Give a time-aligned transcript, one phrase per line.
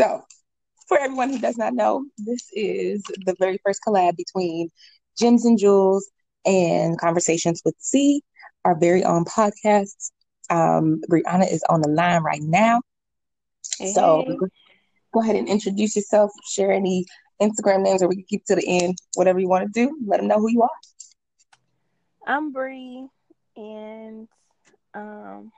[0.00, 0.22] So,
[0.88, 4.70] for everyone who does not know, this is the very first collab between
[5.18, 6.10] Gems and Jewels
[6.46, 8.22] and Conversations with C,
[8.64, 10.10] our very own podcast.
[10.48, 12.80] Um, Brianna is on the line right now.
[13.78, 14.24] Hey, So,
[15.12, 17.04] go ahead and introduce yourself, share any
[17.42, 19.98] Instagram names, or we can keep to the end, whatever you want to do.
[20.06, 20.70] Let them know who you are.
[22.26, 23.06] I'm Bree,
[23.54, 24.28] and
[24.94, 25.52] um,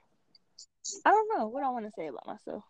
[1.04, 2.64] I don't know what I want to say about myself.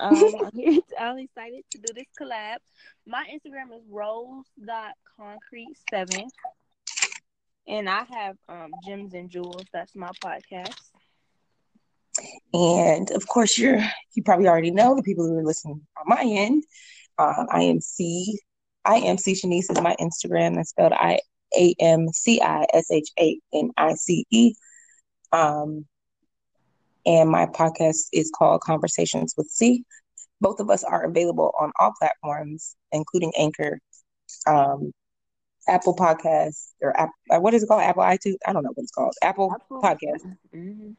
[0.00, 0.14] Um,
[0.98, 2.56] I'm, excited to do this collab.
[3.06, 6.28] My Instagram is rose.concrete7,
[7.66, 9.64] and I have um, Gems and Jewels.
[9.72, 10.76] That's my podcast.
[12.52, 13.80] And of course, you're
[14.14, 16.64] you probably already know the people who are listening on my end.
[17.18, 18.38] Um, I am C.
[18.84, 20.56] I am C Shanice is my Instagram.
[20.56, 21.20] That's spelled I
[21.56, 24.54] A M C I S H A N I C E.
[25.32, 25.86] Um,
[27.08, 29.84] and my podcast is called Conversations with C.
[30.40, 33.80] Both of us are available on all platforms, including Anchor,
[34.46, 34.92] um,
[35.68, 37.82] Apple Podcasts, or App, uh, what is it called?
[37.82, 38.36] Apple iTunes?
[38.46, 39.14] I don't know what it's called.
[39.22, 39.82] Apple Apple.
[39.82, 40.90] Podcast hmm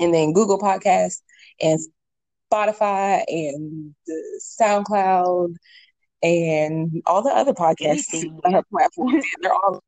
[0.00, 1.22] and then Google Podcasts
[1.60, 1.80] and
[2.52, 3.94] Spotify and
[4.40, 5.54] SoundCloud
[6.22, 8.40] and all the other podcast Anything.
[8.44, 9.24] uh, platforms.
[9.42, 9.82] They're all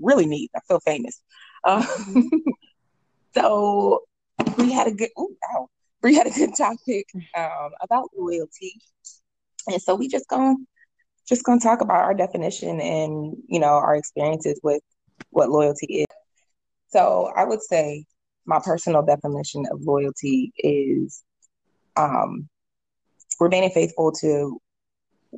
[0.00, 0.50] really neat.
[0.54, 1.22] I feel famous.
[1.64, 1.86] Uh,
[3.34, 4.00] so
[4.58, 5.10] we had a good.
[5.18, 5.68] Ooh, ow.
[6.02, 7.06] We had a good topic
[7.36, 8.74] um, about loyalty,
[9.66, 10.54] and so we just gonna
[11.28, 14.82] just gonna talk about our definition and you know our experiences with
[15.30, 16.06] what loyalty is.
[16.88, 18.04] So I would say
[18.46, 21.22] my personal definition of loyalty is
[21.96, 22.48] um,
[23.40, 24.60] remaining faithful to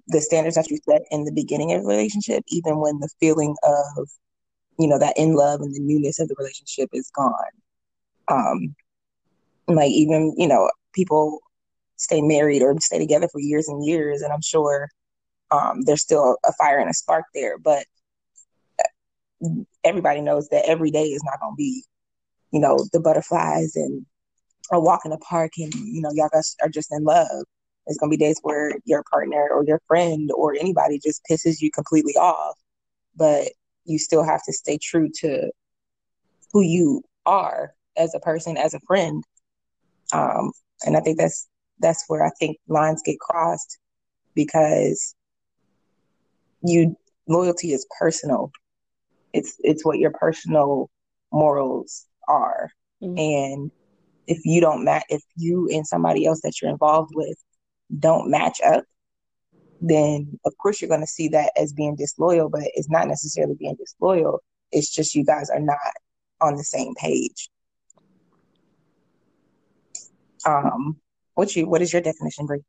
[0.09, 3.57] the standards that you set in the beginning of the relationship, even when the feeling
[3.65, 4.09] of,
[4.79, 7.33] you know, that in love and the newness of the relationship is gone.
[8.29, 8.77] Um,
[9.75, 11.41] like even, you know, people
[11.97, 14.89] stay married or stay together for years and years, and I'm sure
[15.51, 17.85] um, there's still a fire and a spark there, but
[19.85, 21.85] everybody knows that every day is not going to be,
[22.53, 24.05] you know, the butterflies and
[24.73, 27.45] a walk in the park and, you know, y'all guys are just in love.
[27.87, 31.61] There's going to be days where your partner or your friend or anybody just pisses
[31.61, 32.57] you completely off,
[33.17, 33.49] but
[33.85, 35.51] you still have to stay true to
[36.53, 39.25] who you are as a person, as a friend.
[40.13, 40.53] Um,
[40.85, 41.49] and I think that's
[41.81, 43.79] that's where I think lines get crossed
[44.35, 45.15] because
[46.63, 46.97] you
[47.29, 48.51] loyalty is personal.
[49.33, 50.91] It's it's what your personal
[51.33, 52.71] morals are.
[53.03, 53.19] Mhm.
[53.19, 53.71] And
[54.27, 57.37] if you don't match if you and somebody else that you're involved with
[57.99, 58.85] don't match up,
[59.81, 63.55] then of course you're going to see that as being disloyal, but it's not necessarily
[63.59, 64.41] being disloyal.
[64.73, 65.79] It's just you guys are not
[66.41, 67.51] on the same page.
[70.47, 71.01] Um,
[71.35, 72.63] what you what is your definition, Bree?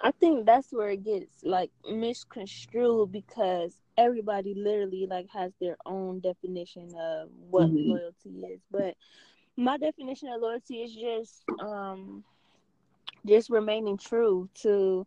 [0.00, 6.20] I think that's where it gets like misconstrued because everybody literally like has their own
[6.20, 7.84] definition of what Mhm.
[7.84, 8.60] loyalty is.
[8.70, 8.96] But
[9.56, 12.24] my definition of loyalty is just um
[13.26, 15.06] just remaining true to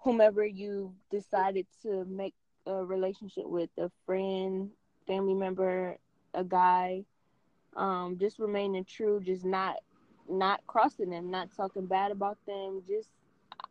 [0.00, 2.34] whomever you decided to make
[2.66, 4.70] a relationship with, a friend,
[5.06, 5.96] family member,
[6.34, 7.04] a guy.
[7.76, 9.76] Um, just remaining true, just not
[10.28, 13.10] not crossing them, not talking bad about them, just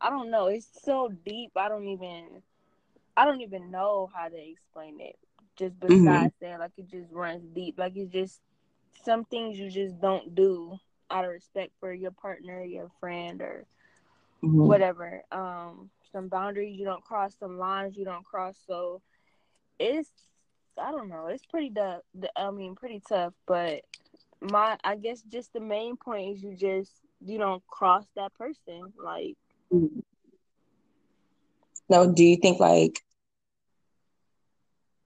[0.01, 0.47] I don't know.
[0.47, 1.51] It's so deep.
[1.55, 2.41] I don't even
[3.15, 5.17] I don't even know how to explain it.
[5.55, 5.89] Just Mhm.
[6.05, 7.79] besides that, like it just runs deep.
[7.79, 8.41] Like it's just
[9.03, 10.77] some things you just don't do
[11.09, 13.65] out of respect for your partner, your friend, or
[14.43, 14.67] Mhm.
[14.67, 15.23] whatever.
[15.31, 18.57] Um, some boundaries you don't cross, some lines you don't cross.
[18.67, 19.01] So
[19.79, 20.11] it's
[20.77, 21.27] I don't know.
[21.27, 22.01] It's pretty tough.
[22.35, 23.33] I mean, pretty tough.
[23.47, 23.83] But
[24.41, 28.93] my I guess just the main point is you just you don't cross that person.
[29.01, 29.35] Like.
[31.89, 33.01] No, do you think like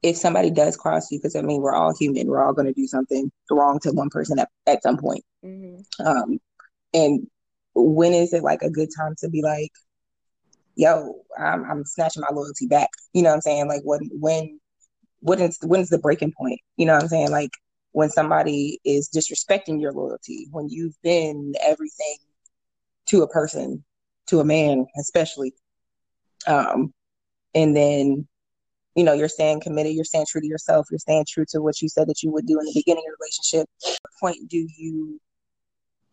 [0.03, 2.73] if somebody does cross you, because I mean we're all human, we're all going to
[2.73, 5.23] do something wrong to one person at, at some point.
[5.45, 5.83] mhm.
[6.03, 6.39] Um,
[6.93, 7.27] and
[7.75, 9.71] when is it like a good time to be like,
[10.75, 12.89] yo, I'm, I'm snatching my loyalty back?
[13.13, 13.67] You know what I'm saying?
[13.67, 14.59] Like when when
[15.19, 16.59] when is when is the breaking point?
[16.77, 17.31] You know what I'm saying?
[17.31, 17.51] Like
[17.93, 22.17] when somebody is disrespecting your loyalty, when you've been everything
[23.07, 23.83] to a person,
[24.27, 25.53] to a man especially,
[26.47, 26.93] um,
[27.53, 28.27] and then
[28.95, 31.81] you know you're staying committed, you're staying true to yourself, you're staying true to what
[31.81, 33.67] you said that you would do in the beginning of the relationship.
[33.85, 35.19] At what point do you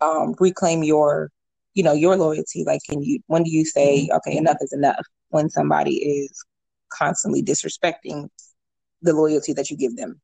[0.00, 1.30] um, reclaim your,
[1.74, 2.64] you know, your loyalty?
[2.64, 3.20] Like, can you?
[3.26, 5.06] When do you say, okay, enough is enough?
[5.30, 6.44] When somebody is
[6.92, 8.28] constantly disrespecting
[9.02, 10.20] the loyalty that you give them.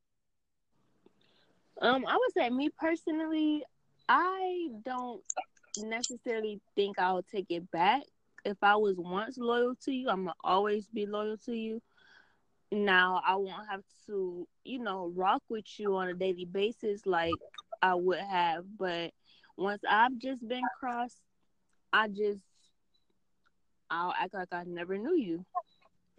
[1.84, 3.64] Um, I would say me personally,
[4.08, 5.22] I don't
[5.78, 8.02] necessarily think I'll take it back.
[8.44, 11.82] if I was once loyal to you, I'm gonna always be loyal to you.
[12.72, 17.40] Now I won't have to, you know, rock with you on a daily basis like
[17.82, 19.12] I would have, but
[19.56, 21.20] once I've just been crossed,
[21.92, 22.40] I just
[23.90, 25.46] I'll act like I never knew you.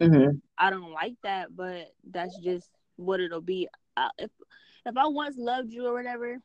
[0.00, 0.38] Mm-hmm.
[0.58, 3.68] I don't like that, but that's just what it'll be.
[3.96, 4.30] I, if
[4.86, 6.38] if I once loved you or whatever,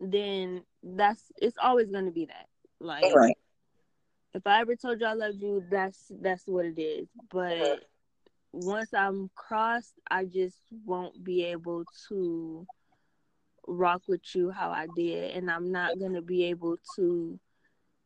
[0.00, 2.48] then that's it's always going to be that.
[2.80, 3.38] Like, right.
[4.34, 7.08] if I ever told you I loved you, that's that's what it is.
[7.30, 7.84] But
[8.52, 12.66] once I'm crossed, I just won't be able to
[13.66, 17.38] rock with you how I did, and I'm not gonna be able to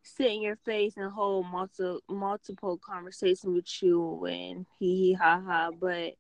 [0.03, 5.43] sit in your face and hold multiple multiple conversation with you and hee hee ha
[5.45, 5.71] ha.
[5.71, 6.15] But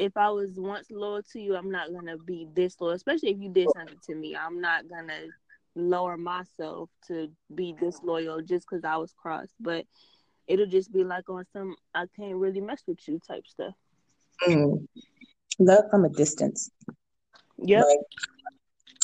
[0.00, 3.38] if I was once loyal to you, I'm not gonna be this loyal, especially if
[3.38, 4.34] you did something to me.
[4.34, 5.26] I'm not gonna
[5.74, 9.52] lower myself to be disloyal just because I was crossed.
[9.60, 9.84] But
[10.46, 13.74] it'll just be like on some I can't really mess with you type stuff.
[14.48, 14.86] Mm.
[15.58, 16.70] Love from a distance.
[17.58, 17.84] Yep.
[17.84, 17.98] Like,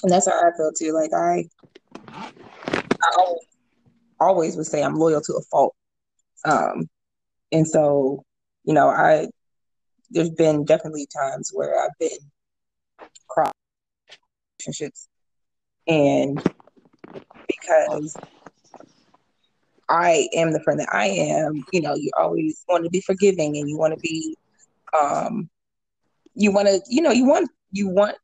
[0.03, 0.93] and that's how I feel too.
[0.95, 1.45] Like I,
[2.09, 3.47] I always,
[4.19, 5.75] always would say I'm loyal to a fault.
[6.47, 6.89] Um,
[7.53, 8.25] and so,
[8.65, 9.27] you know, I
[10.11, 12.19] there's been definitely times where I've been
[13.29, 13.53] cross
[14.59, 15.09] relationships,
[15.87, 16.43] and
[17.47, 18.17] because
[19.89, 23.57] I am the friend that I am, you know, you always want to be forgiving
[23.57, 24.37] and you want to be,
[24.99, 25.49] um,
[26.35, 28.17] you want to, you know, you want you want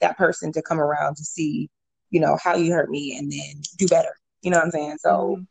[0.00, 1.68] that person to come around to see,
[2.10, 4.14] you know, how you hurt me and then do better.
[4.42, 4.96] You know what I'm saying?
[4.98, 5.42] So mm-hmm.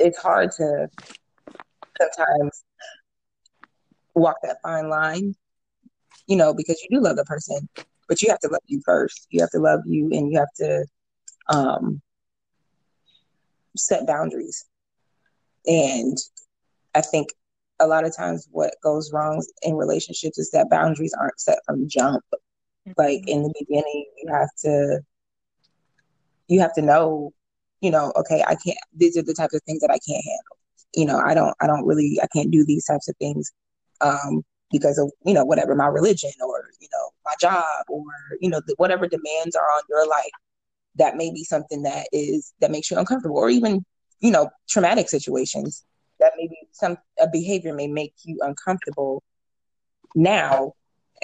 [0.00, 0.88] it's hard to
[2.00, 2.64] sometimes
[4.14, 5.34] walk that fine line,
[6.26, 7.68] you know, because you do love the person,
[8.08, 9.26] but you have to love you first.
[9.30, 10.86] You have to love you and you have to
[11.48, 12.00] um,
[13.76, 14.66] set boundaries.
[15.66, 16.16] And
[16.94, 17.28] I think
[17.80, 21.88] a lot of times what goes wrong in relationships is that boundaries aren't set from
[21.88, 22.24] jump.
[22.96, 25.00] Like in the beginning, you have to
[26.48, 27.32] you have to know,
[27.80, 28.78] you know, okay, I can't.
[28.96, 30.56] These are the types of things that I can't handle.
[30.94, 33.52] You know, I don't, I don't really, I can't do these types of things
[34.00, 38.02] um, because of you know whatever my religion or you know my job or
[38.40, 40.30] you know the, whatever demands are on your life.
[40.96, 43.84] That may be something that is that makes you uncomfortable, or even
[44.20, 45.84] you know traumatic situations
[46.20, 49.22] that maybe some a behavior may make you uncomfortable
[50.14, 50.72] now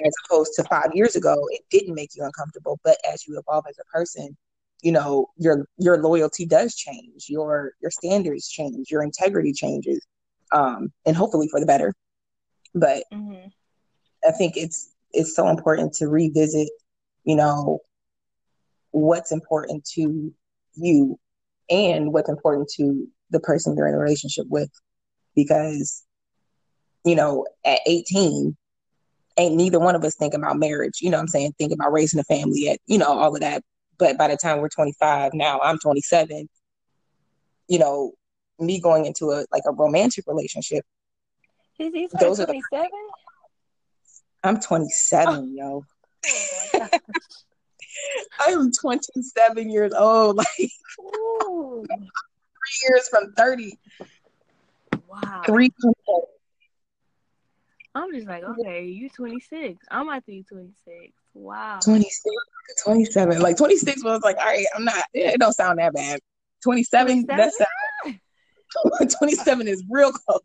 [0.05, 2.81] as opposed to five years ago, it didn't make you uncomfortable.
[2.83, 4.37] But as you evolve as a person,
[4.83, 10.05] you know your your loyalty does change, your your standards change, your integrity changes,
[10.53, 11.95] um, and hopefully for the better.
[12.75, 13.49] But mm-hmm.
[14.27, 16.69] I think it's it's so important to revisit,
[17.25, 17.81] you know,
[18.91, 20.33] what's important to
[20.75, 21.19] you
[21.71, 24.71] and what's important to the person you're in a relationship with,
[25.35, 26.03] because
[27.05, 28.57] you know at 18
[29.37, 31.01] ain't neither one of us thinking about marriage.
[31.01, 31.55] You know I'm saying?
[31.59, 33.63] thinking about raising a family at, you know, all of that.
[33.99, 36.49] But by the time we're 25, now I'm 27,
[37.69, 38.13] you know,
[38.59, 40.85] me going into a like a romantic relationship.
[41.79, 42.63] Is he those 27?
[42.71, 42.89] The,
[44.45, 45.45] I'm 27, oh.
[45.45, 45.85] yo.
[46.81, 46.89] Oh,
[48.41, 50.39] I'm 27 years old.
[50.99, 53.79] Like three years from 30.
[55.09, 55.43] Wow.
[55.45, 55.71] Three
[57.95, 59.85] I'm just like, okay, you 26.
[59.91, 61.13] I'm at the 26.
[61.35, 61.79] Wow.
[61.85, 62.37] 26,
[62.85, 63.41] 27.
[63.41, 66.21] Like 26 was like, all right, I'm not, it don't sound that bad.
[66.63, 67.47] 27, 27?
[68.97, 70.41] that's 27 is real close.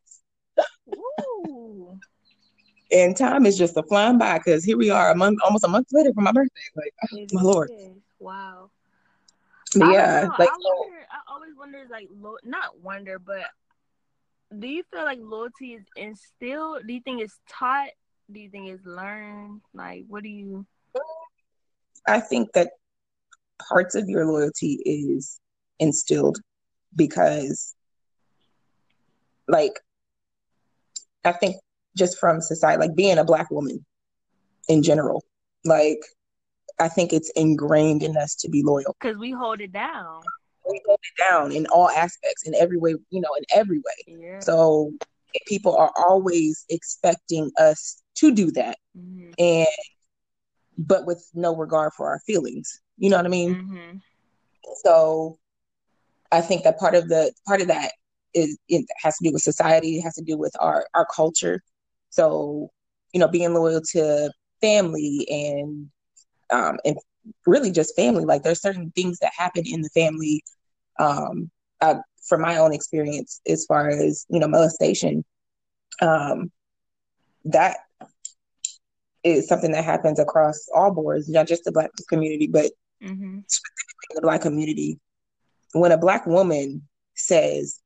[0.98, 2.00] Ooh.
[2.92, 5.68] and time is just a flying by because here we are a month, almost a
[5.68, 6.62] month later for my birthday.
[6.76, 7.72] Like, oh, my lord.
[8.20, 8.72] Wow.
[9.76, 10.30] yeah.
[10.38, 12.10] Like, I, wonder, I always wonder, like,
[12.44, 13.46] not wonder, but
[14.58, 16.88] do you feel like loyalty is instilled?
[16.88, 17.90] Do you think it's taught?
[18.32, 19.62] Do you think it's learned?
[19.74, 20.66] Like, what do you?
[22.08, 22.72] I think that
[23.68, 25.40] parts of your loyalty is
[25.80, 26.40] instilled
[26.96, 27.76] because,
[29.48, 29.80] like,
[31.26, 31.58] I think
[31.98, 33.86] just from society, like being a black woman
[34.68, 35.24] in general,
[35.66, 36.00] like,
[36.80, 40.22] I think it's ingrained in us to be loyal because we hold it down
[40.70, 44.18] we hold it down in all aspects, in every way, you know, in every way.
[44.20, 44.40] Yeah.
[44.40, 44.92] So
[45.48, 49.32] people are always expecting us to do that, mm-hmm.
[49.38, 49.68] and
[50.78, 52.82] but with no regard for our feelings.
[52.98, 53.56] You know what I mean?
[53.56, 53.98] Mm-hmm.
[54.84, 55.38] So
[56.32, 57.94] I think that part of the part of that
[58.34, 59.98] is it has to do with society.
[59.98, 61.62] It has to do with our our culture.
[62.10, 62.70] So
[63.14, 64.32] you know, being loyal to
[64.62, 65.90] family and
[66.52, 66.98] um, and
[67.46, 68.26] really just family.
[68.26, 70.44] Like there's certain things that happen in the family
[71.00, 71.50] um,
[71.82, 71.96] uh,
[72.30, 75.24] from my own experience as far as you know molestation
[76.02, 76.52] um
[77.46, 77.78] that
[79.24, 82.72] is something that happens across all boards not just the black community but
[83.04, 83.40] mm-hmm.
[83.48, 85.00] specifically the black community
[85.74, 86.82] when a black woman
[87.16, 87.80] says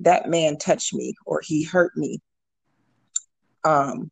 [0.00, 2.18] that man touched me or he hurt me
[3.64, 4.10] um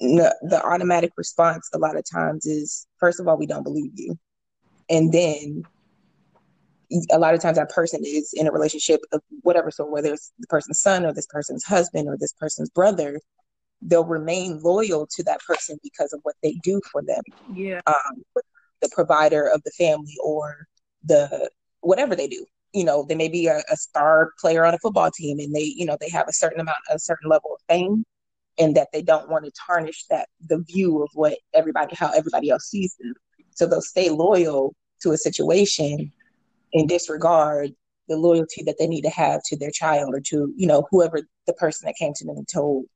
[0.00, 3.92] the, the automatic response a lot of times is first of all we don't believe
[3.94, 4.16] you.
[4.88, 5.66] And then
[7.12, 10.32] a lot of times that person is in a relationship of whatever so whether it's
[10.38, 13.20] the person's son or this person's husband or this person's brother
[13.82, 17.22] they'll remain loyal to that person because of what they do for them.
[17.52, 17.80] Yeah.
[17.86, 18.22] Um,
[18.80, 20.66] the provider of the family or
[21.04, 24.78] the whatever they do you know they may be a, a star player on a
[24.78, 27.60] football team and they you know they have a certain amount a certain level of
[27.68, 28.04] fame
[28.58, 32.50] and that they don't want to tarnish that the view of what everybody how everybody
[32.50, 33.14] else sees them.
[33.54, 36.12] So they'll stay loyal to a situation
[36.74, 37.72] and disregard
[38.08, 41.20] the loyalty that they need to have to their child or to you know whoever
[41.46, 42.86] the person that came to them and told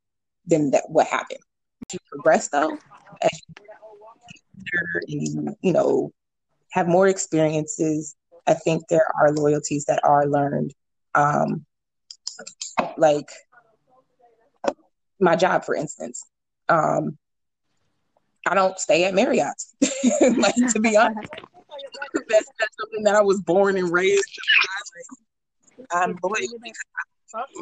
[0.47, 1.41] them that what happened.
[1.91, 2.77] To progress though
[3.21, 3.41] as
[5.07, 6.11] you, you know
[6.73, 10.73] have more experiences i think there are loyalties that are learned
[11.15, 11.65] um
[12.97, 13.31] like
[15.21, 16.25] my job for instance
[16.69, 17.17] um
[18.47, 19.55] i don't stay at marriott
[20.39, 21.31] like to be honest
[22.29, 24.25] that's, that's something that I was born and raised.
[25.93, 26.49] I'm loyal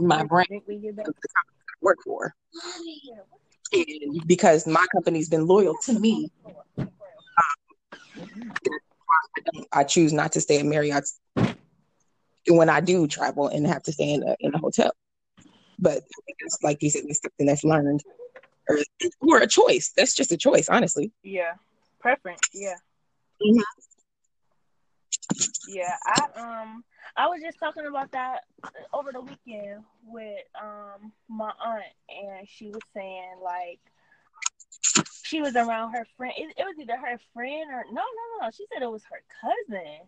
[0.01, 0.49] my brand
[1.81, 2.35] work for.
[3.73, 6.31] And because my company's been loyal to me,
[6.79, 6.87] um,
[9.73, 11.05] I choose not to stay at Marriott
[12.49, 14.93] when I do travel and have to stay in a, in a hotel.
[15.79, 16.03] But
[16.39, 18.03] it's like you said, it's something that's learned
[18.69, 18.79] or,
[19.21, 19.93] or a choice.
[19.97, 21.13] That's just a choice, honestly.
[21.23, 21.55] Yeah,
[22.01, 22.41] preference.
[22.53, 22.77] Yeah.
[23.43, 23.61] Mm-hmm.
[25.69, 26.85] Yeah, I um
[27.17, 28.41] I was just talking about that
[28.93, 33.81] over the weekend with um my aunt and she was saying like
[35.31, 38.51] she was around her friend it, it was either her friend or no no no
[38.51, 40.01] she said it was her cousin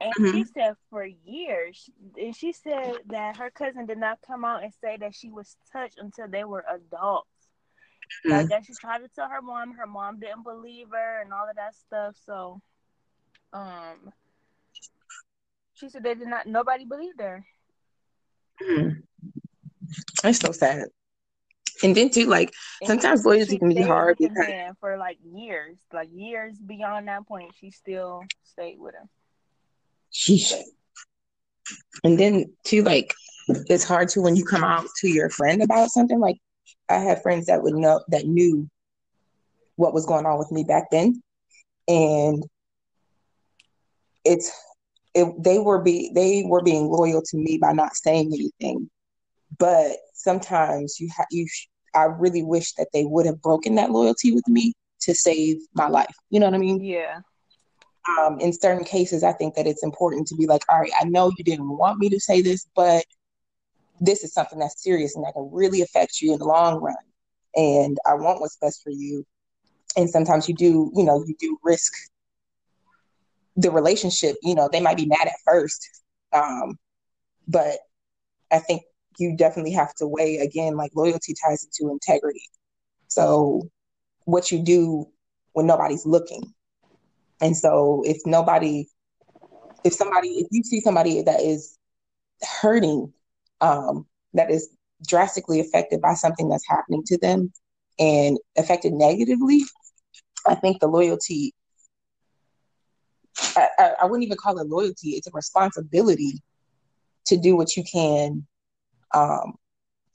[0.00, 0.36] and mm-hmm.
[0.36, 1.88] she said for years
[2.20, 5.56] and she said that her cousin did not come out and say that she was
[5.72, 7.28] touched until they were adults
[8.26, 8.62] mm-hmm.
[8.62, 11.74] she tried to tell her mom her mom didn't believe her and all of that
[11.74, 12.60] stuff so
[13.52, 14.12] um
[15.82, 16.46] she said they did not.
[16.46, 17.44] Nobody believed her.
[18.62, 19.02] Mm.
[20.22, 20.84] That's so sad.
[21.82, 24.46] And then too, like and sometimes loyalty can be hard because
[24.80, 29.08] for like years, like years beyond that point, she still stayed with him.
[30.12, 30.52] Sheesh.
[32.04, 33.14] And then too, like
[33.48, 36.20] it's hard to when you come out to your friend about something.
[36.20, 36.38] Like
[36.88, 38.68] I had friends that would know that knew
[39.76, 41.22] what was going on with me back then,
[41.88, 42.44] and
[44.24, 44.52] it's
[45.14, 48.90] it, they were be they were being loyal to me by not saying anything.
[49.58, 51.46] But sometimes you have you
[51.94, 54.72] I really wish that they would have broken that loyalty with me
[55.02, 56.14] to save my life.
[56.30, 56.82] You know what I mean?
[56.82, 57.20] Yeah.
[58.08, 61.04] Um, in certain cases, I think that it's important to be like, all right, I
[61.04, 63.04] know you didn't want me to say this, but
[64.00, 66.96] this is something that's serious and that can really affect you in the long run.
[67.54, 69.24] And I want what's best for you.
[69.96, 71.92] And sometimes you do, you know, you do risk
[73.56, 76.02] the relationship, you know, they might be mad at first.
[76.32, 76.78] Um,
[77.46, 77.78] but
[78.50, 78.82] I think
[79.18, 82.48] you definitely have to weigh again, like loyalty ties into integrity.
[83.08, 83.68] So
[84.24, 85.06] what you do
[85.52, 86.42] when nobody's looking.
[87.40, 88.86] And so if nobody,
[89.84, 91.76] if somebody, if you see somebody that is
[92.60, 93.12] hurting,
[93.60, 94.68] um, that is
[95.06, 97.52] drastically affected by something that's happening to them
[97.98, 99.62] and affected negatively,
[100.46, 101.54] I think the loyalty
[103.56, 105.10] I, I, wouldn't even call it loyalty.
[105.10, 106.42] It's a responsibility
[107.26, 108.46] to do what you can
[109.14, 109.54] um,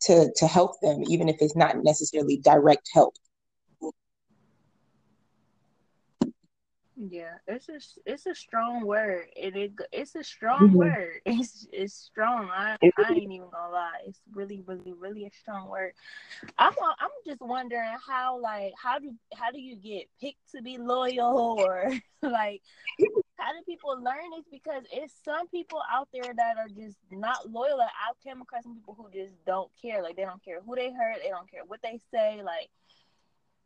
[0.01, 3.15] to to help them, even if it's not necessarily direct help.
[6.99, 9.27] Yeah, it's a it's a strong word.
[9.35, 10.77] It, it it's a strong mm-hmm.
[10.77, 11.13] word.
[11.25, 12.49] It's it's strong.
[12.51, 13.99] I I ain't even gonna lie.
[14.07, 15.93] It's really really really a strong word.
[16.57, 20.79] I'm I'm just wondering how like how do how do you get picked to be
[20.79, 21.91] loyal or
[22.23, 22.63] like
[23.53, 24.45] do people learn this?
[24.51, 27.77] Because it's some people out there that are just not loyal.
[27.77, 30.01] Like I've come across some people who just don't care.
[30.01, 31.19] Like they don't care who they hurt.
[31.23, 32.41] They don't care what they say.
[32.43, 32.69] Like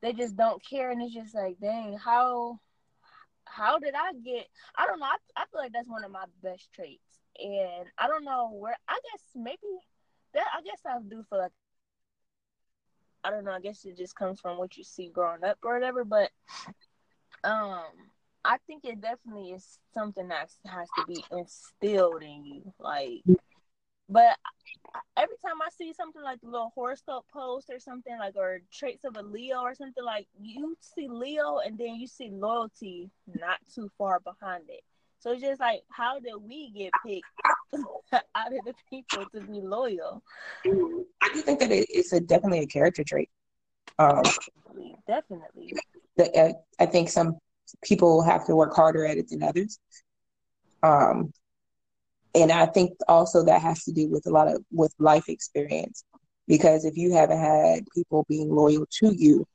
[0.01, 0.91] they just don't care.
[0.91, 2.59] And it's just like, dang, how
[3.45, 4.47] how did I get?
[4.75, 5.05] I don't know.
[5.05, 8.77] I, I feel like that's one of my best traits, and I don't know where.
[8.87, 9.57] I guess maybe
[10.33, 10.45] that.
[10.57, 11.51] I guess I do feel like.
[13.23, 13.51] I don't know.
[13.51, 16.03] I guess it just comes from what you see growing up or whatever.
[16.03, 16.31] But
[17.43, 17.83] um,
[18.43, 22.73] I think it definitely is something that has to be instilled in you.
[22.79, 23.23] Like,
[24.09, 24.37] but
[25.15, 29.05] every time I see something like a little horoscope post or something like, or traits
[29.05, 33.59] of a Leo or something like, you see Leo and then you see loyalty not
[33.73, 34.81] too far behind it.
[35.19, 37.25] So it's just like, how did we get picked
[38.35, 40.23] out of the people to be loyal?
[40.65, 43.29] I do think that it's a definitely a character trait.
[43.99, 44.23] Um,
[45.07, 45.73] definitely.
[46.17, 47.37] The, uh, I think some
[47.83, 49.79] people have to work harder at it than others.
[50.83, 51.31] Um,
[52.33, 56.03] and I think also that has to do with a lot of with life experience,
[56.47, 59.45] because if you haven't had people being loyal to you,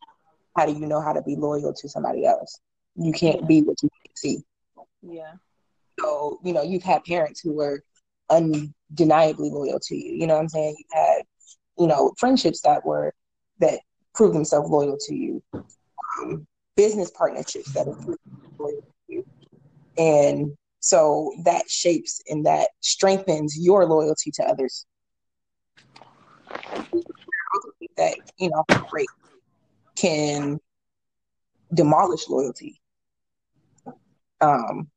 [0.57, 2.61] how do you know how to be loyal to somebody else?
[2.97, 4.39] You can't be what you see.
[5.03, 5.33] Yeah.
[6.01, 7.83] So you know you've had parents who were
[8.29, 10.15] undeniably loyal to you.
[10.15, 10.77] You know what I'm saying?
[10.79, 11.23] You had
[11.79, 13.15] you know friendships that were
[13.61, 13.81] that
[14.15, 15.43] proved themselves loyal to you.
[15.55, 16.47] Um,
[16.77, 17.97] business partnerships that are.
[19.99, 24.87] And so that shapes and that strengthens your loyalty to others.
[27.97, 28.65] That, you know,
[29.97, 30.61] can
[31.73, 32.81] demolish loyalty.
[34.41, 34.91] Um,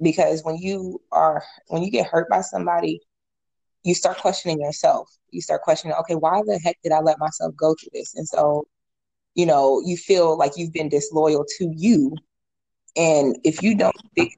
[0.00, 3.00] because when you are when you get hurt by somebody,
[3.84, 5.08] you start questioning yourself.
[5.30, 8.14] You start questioning, okay, why the heck did I let myself go through this?
[8.14, 8.66] And so
[9.34, 12.14] you know, you feel like you've been disloyal to you.
[12.96, 14.36] And if you don't fix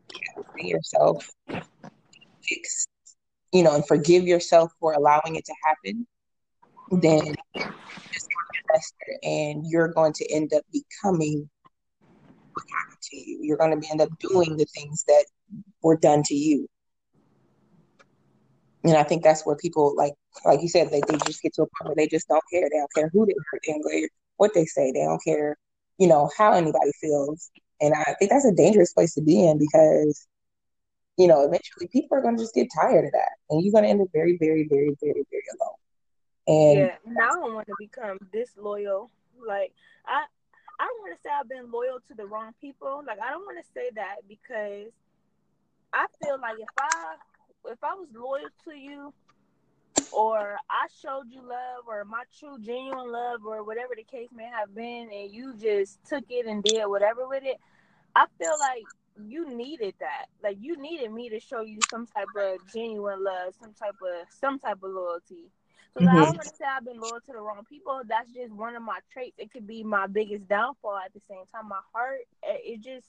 [0.57, 2.87] yourself, fix,
[3.53, 6.07] you know, and forgive yourself for allowing it to happen,
[6.93, 7.35] then
[9.23, 11.49] and you're going to end up becoming
[12.53, 13.39] what happened to you.
[13.43, 15.25] You're going to end up doing the things that
[15.83, 16.69] were done to you.
[18.85, 20.13] And I think that's where people like,
[20.45, 22.69] like you said, they, they just get to a point where they just don't care.
[22.71, 23.63] They don't care who they hurt.
[23.67, 24.93] They don't care what they say.
[24.93, 25.57] They don't care,
[25.99, 27.51] you know, how anybody feels.
[27.81, 30.27] And I think that's a dangerous place to be in because,
[31.19, 33.33] you know, eventually people are going to just get tired of that.
[33.51, 35.77] And you're going to end up very, very, very, very, very alone.
[36.47, 39.11] And yeah, I don't want to become disloyal.
[39.47, 39.73] Like,
[40.07, 40.25] I,
[40.79, 43.03] I don't want to say I've been loyal to the wrong people.
[43.07, 44.93] Like, I don't want to say that because
[45.93, 47.15] I feel like if I
[47.67, 49.15] if I was loyal to you
[50.15, 54.45] or I showed you love or my true genuine love or whatever the case may
[54.45, 57.59] have been and you just took it and did whatever with it,
[58.15, 58.85] I feel like
[59.23, 60.27] you needed that.
[60.43, 64.27] Like you needed me to show you some type of genuine love, some type of
[64.31, 65.51] some type of loyalty.
[65.95, 66.09] So mm-hmm.
[66.09, 68.01] I don't want to say I've been loyal to the wrong people.
[68.07, 69.37] That's just one of my traits.
[69.39, 71.69] It could be my biggest downfall at the same time.
[71.69, 73.07] My heart, it just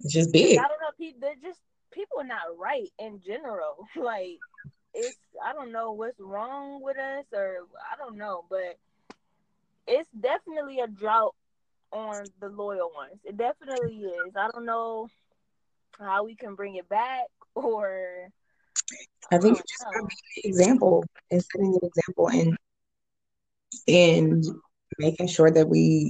[0.00, 0.58] it's just big.
[0.58, 0.92] I don't know.
[0.98, 1.60] People, they're just
[1.92, 3.86] people are not right in general.
[3.96, 4.38] Like
[4.94, 8.78] it's I don't know what's wrong with us or I don't know, but
[9.86, 11.34] it's definitely a drought
[11.92, 13.18] on the loyal ones.
[13.24, 14.36] It definitely is.
[14.36, 15.08] I don't know
[15.98, 18.28] how we can bring it back or
[19.30, 20.08] I think you just an
[20.44, 22.56] example and setting an example and
[23.88, 24.44] and
[24.98, 26.08] making sure that we,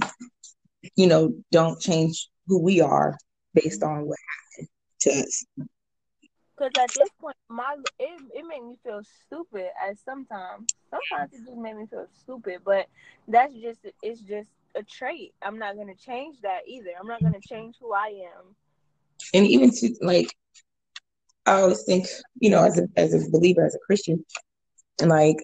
[0.95, 3.17] you know, don't change who we are
[3.53, 3.99] based mm-hmm.
[3.99, 4.17] on what
[4.51, 4.69] happened
[5.01, 5.45] to us.
[6.63, 9.67] Because at this point, my it, it made me feel stupid.
[9.85, 12.59] As sometimes, sometimes it just made me feel stupid.
[12.63, 12.87] But
[13.27, 15.33] that's just it's just a trait.
[15.41, 16.91] I'm not gonna change that either.
[16.99, 18.55] I'm not gonna change who I am.
[19.33, 20.33] And even to like,
[21.45, 22.07] I always think,
[22.39, 24.23] you know, as a as a believer, as a Christian,
[25.01, 25.37] and like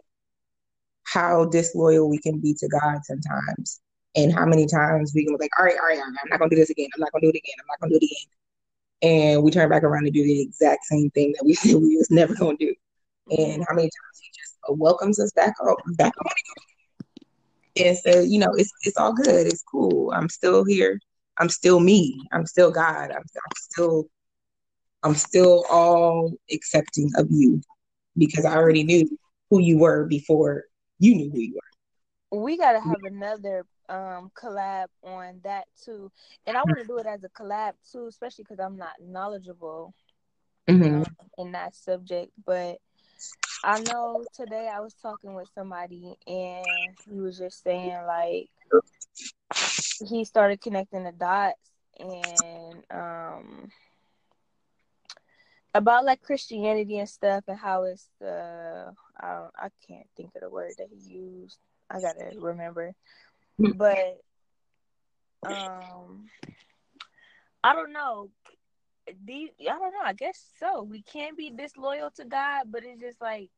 [1.04, 3.82] how disloyal we can be to God sometimes,
[4.16, 6.30] and how many times we can be like, all right, all right, all right, I'm
[6.30, 6.88] not gonna do this again.
[6.96, 7.56] I'm not gonna do it again.
[7.60, 8.30] I'm not gonna do it again
[9.02, 11.98] and we turn back around and do the exact same thing that we said we
[11.98, 12.76] was never going to do.
[13.38, 16.32] And how many times he just welcomes us back up, back on
[17.78, 20.12] and so you know it's it's all good, it's cool.
[20.12, 21.00] I'm still here.
[21.38, 22.20] I'm still me.
[22.32, 23.12] I'm still God.
[23.12, 24.06] I'm, I'm still
[25.04, 27.62] I'm still all accepting of you
[28.18, 29.08] because I already knew
[29.50, 30.66] who you were before
[31.00, 32.42] you knew who you were.
[32.42, 36.12] We gotta have another um collab on that too.
[36.46, 39.94] And i want to do it as a collab too especially because i'm not knowledgeable
[40.68, 41.02] mm-hmm.
[41.02, 41.06] um,
[41.38, 42.32] in that subject.
[42.46, 42.78] But
[43.64, 48.50] i know today i was talking with somebody and he was just saying like
[50.08, 53.70] he started connecting the dots and um
[55.74, 60.50] about like christianity and stuff and how it's uh i i can't think of the
[60.50, 61.58] word that he used.
[61.90, 62.94] I gotta remember
[63.76, 64.22] but
[65.46, 66.30] um
[67.64, 68.30] I don't know.
[69.26, 70.02] These I don't know.
[70.04, 70.84] I guess so.
[70.84, 73.50] We can't be disloyal to God, but it's just like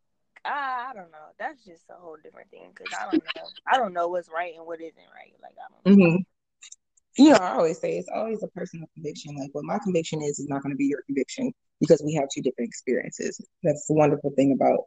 [0.44, 1.30] I, I don't know.
[1.38, 3.50] That's just a whole different thing because I don't know.
[3.68, 5.34] I don't know what's right and what isn't right.
[5.42, 6.00] Like I don't.
[6.00, 7.24] Mm-hmm.
[7.24, 9.36] you know, I always say it's always a personal conviction.
[9.38, 12.26] Like what my conviction is is not going to be your conviction because we have
[12.34, 13.40] two different experiences.
[13.62, 14.86] That's the wonderful thing about,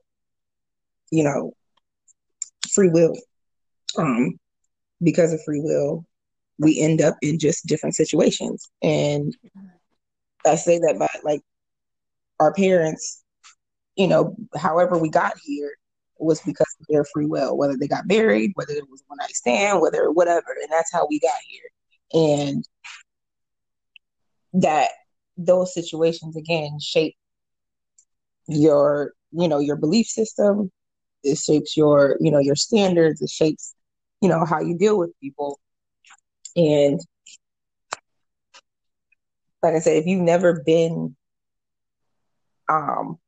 [1.10, 1.52] you know,
[2.72, 3.14] free will.
[3.96, 4.38] Um,
[5.04, 6.04] because of free will,
[6.58, 8.68] we end up in just different situations.
[8.82, 9.36] And
[10.46, 11.42] I say that by like
[12.40, 13.22] our parents,
[13.96, 15.72] you know, however we got here
[16.18, 19.34] was because of their free will, whether they got married, whether it was one night
[19.34, 20.56] stand, whether whatever.
[20.62, 21.70] And that's how we got here.
[22.12, 22.64] And
[24.54, 24.90] that
[25.36, 27.16] those situations again shape
[28.46, 30.70] your, you know, your belief system.
[31.22, 33.22] It shapes your, you know, your standards.
[33.22, 33.73] It shapes,
[34.24, 35.60] you know, how you deal with people.
[36.56, 36.98] And
[39.62, 41.14] like I said, if you've never been,
[42.70, 43.18] um,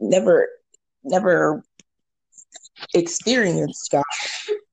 [0.00, 0.48] never,
[1.04, 1.62] never
[2.94, 4.02] experienced God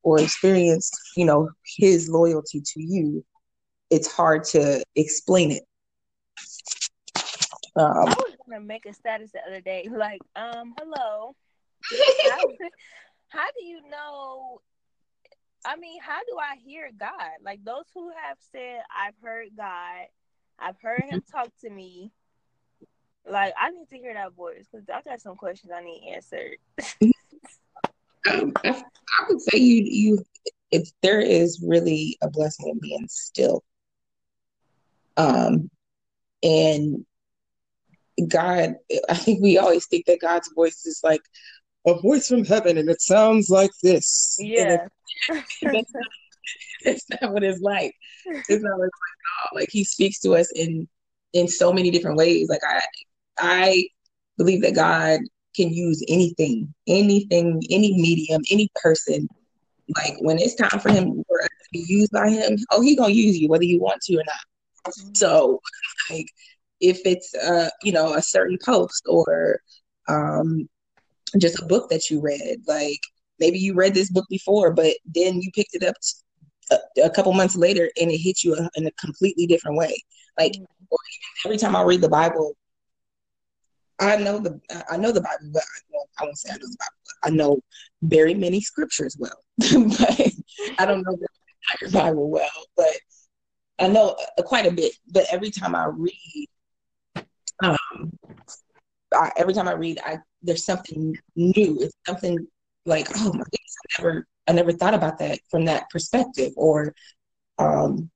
[0.04, 3.26] or experienced, you know, His loyalty to you,
[3.90, 5.64] it's hard to explain it.
[7.76, 11.36] Um, I was gonna make a status the other day, like, um, hello.
[12.30, 12.38] how,
[13.28, 14.62] how do you know
[15.66, 17.12] I mean, how do I hear God?
[17.44, 20.08] Like those who have said, I've heard God,
[20.60, 22.12] I've heard him talk to me.
[23.30, 26.58] Like I need to hear that voice because I've got some questions I need answered.
[28.30, 30.26] um, I, I, would say you you
[30.72, 33.64] if there is really a blessing in being still.
[35.16, 35.70] Um,
[36.42, 37.06] and
[38.28, 38.76] God,
[39.10, 41.22] I think we always think that God's voice is like
[41.88, 44.38] a voice from heaven, and it sounds like this.
[44.40, 44.88] Yeah,
[46.84, 47.94] that's not what it's like.
[48.26, 49.00] It's not what it's
[49.54, 50.88] like Like He speaks to us in
[51.34, 52.50] in so many different ways.
[52.50, 52.82] Like I
[53.38, 53.88] I
[54.38, 55.20] believe that God
[55.56, 59.28] can use anything, anything, any medium, any person.
[59.96, 62.96] Like when it's time for him for us to be used by him, oh, he
[62.96, 64.94] gonna use you whether you want to or not.
[64.94, 65.14] Mm-hmm.
[65.14, 65.60] So,
[66.10, 66.28] like,
[66.80, 69.60] if it's uh, you know, a certain post or
[70.08, 70.68] um,
[71.38, 73.02] just a book that you read, like
[73.40, 75.96] maybe you read this book before, but then you picked it up
[76.72, 79.96] a, a couple months later and it hit you in a completely different way.
[80.38, 80.96] Like mm-hmm.
[81.46, 82.56] every time I read the Bible,
[84.00, 85.64] I know the I know the Bible well.
[85.92, 87.04] well I won't say I know the Bible.
[87.24, 87.60] I know
[88.02, 90.22] very many scriptures well, but
[90.80, 91.28] I don't know the
[91.72, 92.50] entire Bible well.
[92.76, 92.94] But
[93.80, 94.94] I know uh, quite a bit.
[95.12, 96.48] But every time I read,
[97.62, 98.12] um,
[99.14, 101.78] I, every time I read, I there's something new.
[101.82, 102.46] It's something
[102.86, 106.94] like, oh my goodness, I never I never thought about that from that perspective, or
[107.58, 108.10] um,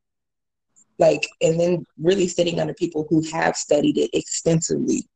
[0.99, 5.07] like, and then really sitting under people who have studied it extensively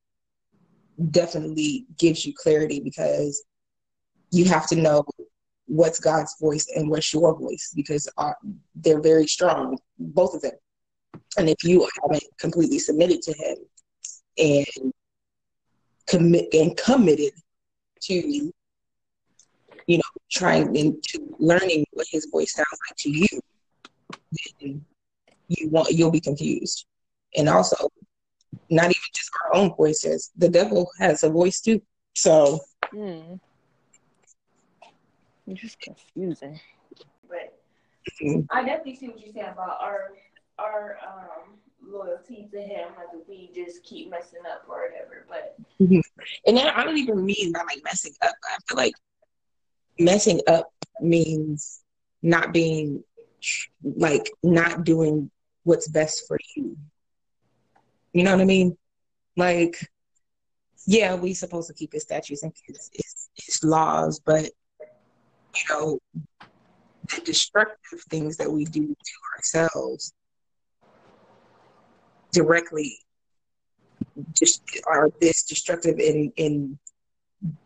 [1.09, 3.43] definitely gives you clarity because
[4.29, 5.03] you have to know
[5.65, 8.33] what's God's voice and what's your voice because uh,
[8.75, 10.51] they're very strong, both of them.
[11.37, 13.57] And if you haven't completely submitted to Him
[14.37, 14.93] and
[16.07, 17.31] commit and committed
[18.03, 18.51] to
[19.91, 23.27] you know, trying into learning what his voice sounds like to you,
[24.61, 24.85] then
[25.49, 26.85] you want you'll be confused.
[27.35, 27.89] And also,
[28.69, 30.31] not even just our own voices.
[30.37, 31.81] The devil has a voice too.
[32.15, 32.61] So
[32.93, 33.37] mm.
[35.47, 36.57] it's just confusing.
[37.27, 37.59] But
[38.21, 38.41] mm-hmm.
[38.49, 40.13] I definitely see what you're saying about our
[40.57, 45.99] our um loyalty to him like we just keep messing up or whatever but mm-hmm.
[46.45, 48.93] and then i don't even mean by like messing up i feel like
[49.99, 51.81] messing up means
[52.21, 53.03] not being
[53.83, 55.31] like not doing
[55.63, 56.77] what's best for you.
[58.13, 58.77] You know what I mean?
[59.37, 59.77] Like,
[60.85, 64.45] yeah, we supposed to keep his statutes and his, his laws, but
[65.55, 65.99] you know,
[67.13, 70.13] the destructive things that we do to ourselves
[72.31, 72.97] directly
[74.33, 76.79] just are this destructive in in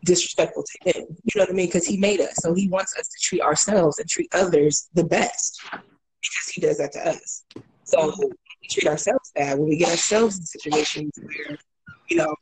[0.03, 1.05] disrespectful to him.
[1.09, 1.67] You know what I mean?
[1.67, 2.35] Because he made us.
[2.37, 6.77] So he wants us to treat ourselves and treat others the best because he does
[6.77, 7.43] that to us.
[7.83, 11.57] So we treat ourselves bad when we get ourselves in situations where,
[12.09, 12.33] you know,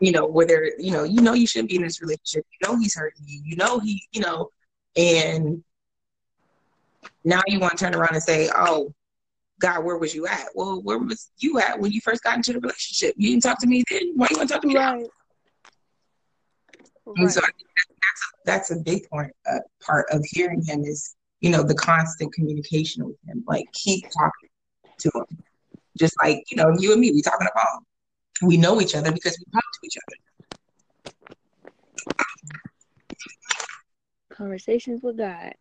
[0.00, 2.44] you know, where they're, you know, you know you shouldn't be in this relationship.
[2.60, 3.40] You know he's hurting you.
[3.44, 4.50] You know he, you know,
[4.96, 5.62] and
[7.24, 8.94] now you want to turn around and say, oh,
[9.60, 10.46] God, where was you at?
[10.54, 13.14] Well, where was you at when you first got into the relationship?
[13.18, 14.12] You didn't talk to me then.
[14.14, 15.04] Why you want to talk to me right.
[17.16, 17.30] Right.
[17.30, 21.74] So that's, that's a big part, uh, part of hearing him is, you know, the
[21.74, 23.44] constant communication with him.
[23.46, 24.48] Like, keep talking
[25.00, 25.42] to him.
[25.98, 28.48] Just like, you know, you and me, we talk on the phone.
[28.48, 30.16] We know each other because we talk to each other.
[34.30, 35.54] Conversations with God.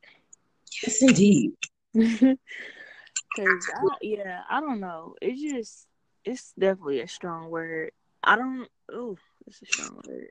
[0.84, 1.54] Yes, indeed.
[1.96, 2.38] Cause
[3.76, 5.16] I, yeah, I don't know.
[5.22, 5.88] It's just
[6.26, 7.92] it's definitely a strong word.
[8.24, 8.68] I don't.
[8.92, 10.30] Oh, it's a strong word.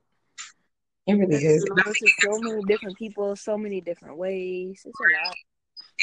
[1.07, 1.65] It really is.
[1.65, 4.83] to so many different people, so many different ways.
[4.85, 5.35] It's a lot.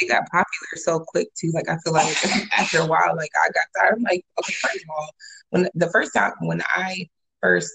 [0.01, 1.51] It got popular so quick too.
[1.53, 2.15] Like I feel like
[2.57, 3.95] after a while, like I got tired.
[3.97, 5.09] I'm like, okay, first of all,
[5.49, 7.09] when the first time when I
[7.41, 7.71] first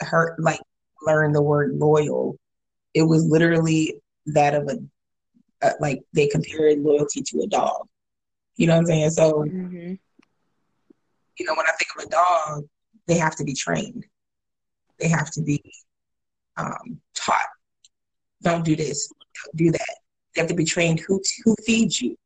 [0.00, 0.60] heard like
[1.06, 2.38] learned the word loyal,
[2.94, 4.78] it was literally that of a,
[5.66, 7.88] a like they compared loyalty to a dog.
[8.56, 9.10] You know what I'm saying?
[9.10, 9.94] So, mm-hmm.
[11.38, 12.64] you know, when I think of a dog,
[13.06, 14.06] they have to be trained.
[14.98, 15.62] They have to be
[16.56, 17.48] um, taught.
[18.42, 19.08] Don't do this.
[19.08, 19.96] Don't do that.
[20.34, 21.00] They have to be trained.
[21.00, 22.16] Who who feeds you?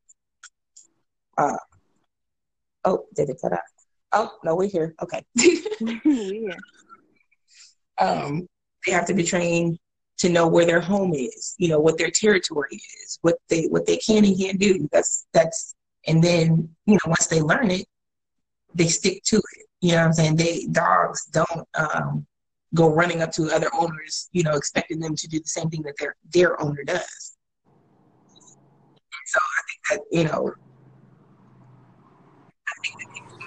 [1.37, 1.57] Uh,
[2.85, 3.59] oh, did it cut out?
[4.11, 4.95] Oh no, we're here.
[5.01, 5.23] Okay.
[7.97, 8.47] Um,
[8.83, 9.77] they have to be trained
[10.17, 11.55] to know where their home is.
[11.59, 13.19] You know what their territory is.
[13.21, 14.89] What they what they can and can't do.
[14.91, 15.75] That's that's
[16.07, 17.85] and then you know once they learn it,
[18.73, 19.67] they stick to it.
[19.81, 20.35] You know what I'm saying?
[20.35, 22.25] They dogs don't um,
[22.73, 25.81] go running up to other owners, you know, expecting them to do the same thing
[25.83, 27.37] that their their owner does.
[29.25, 30.53] So I think that you know,
[32.67, 33.37] I think that people,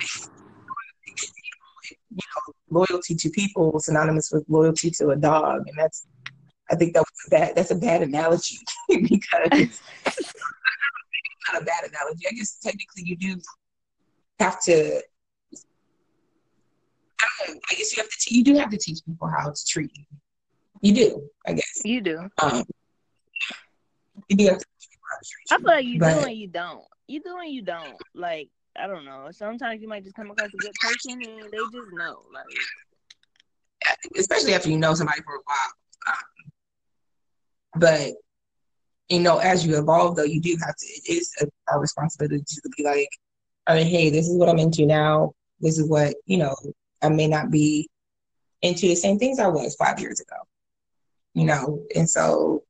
[2.10, 6.06] you know, loyalty to people synonymous with loyalty to a dog, and that's
[6.70, 7.56] I think that was bad.
[7.56, 8.58] That's a bad analogy
[8.88, 9.80] because
[11.52, 12.26] not a bad analogy.
[12.28, 13.40] I guess technically you do
[14.40, 15.02] have to
[17.48, 18.16] I guess you have to.
[18.20, 20.04] Te- you do have to teach people how to treat you.
[20.80, 21.82] You do, I guess.
[21.84, 22.28] You do.
[22.42, 22.64] Um,
[24.28, 25.56] you do have to teach people how to treat you.
[25.56, 26.84] I feel like you but, do and you don't.
[27.06, 27.96] You do and you don't.
[28.14, 29.28] Like I don't know.
[29.30, 32.22] Sometimes you might just come across a good person and they just know.
[32.32, 32.44] Like,
[34.18, 35.72] especially after you know somebody for a while.
[36.08, 36.14] Um,
[37.76, 38.12] but
[39.08, 40.86] you know, as you evolve, though, you do have to.
[40.86, 43.08] It is a, our responsibility to be like,
[43.66, 45.32] I mean, hey, this is what I'm into now.
[45.60, 46.54] This is what you know.
[47.04, 47.88] I may not be
[48.62, 50.36] into the same things I was five years ago,
[51.34, 52.62] you know, and so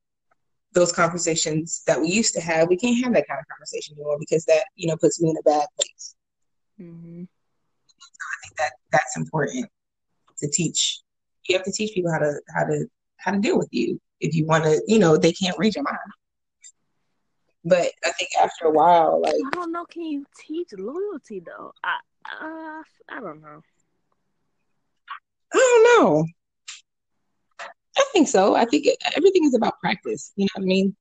[0.73, 4.17] those conversations that we used to have, we can't have that kind of conversation anymore
[4.19, 6.17] because that, you know, puts me in a bad place.
[6.81, 7.23] Mm-hmm.
[7.23, 9.69] So I think that that's important
[10.39, 11.01] to teach.
[11.49, 12.87] You have to teach people how to how to
[13.19, 14.83] how to deal with you if you want to.
[14.87, 15.99] You know, they can't read your mind.
[17.65, 21.73] But I think after a while, like I don't know, can you teach loyalty though?
[21.83, 23.63] I uh, I don't know.
[25.55, 25.59] I
[25.97, 26.27] don't know.
[27.97, 28.55] I think so.
[28.55, 30.33] I think it, everything is about practice.
[30.37, 30.97] You know what I mean?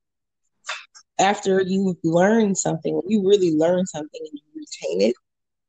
[1.20, 5.16] After you learn something, you really learn something and you retain it,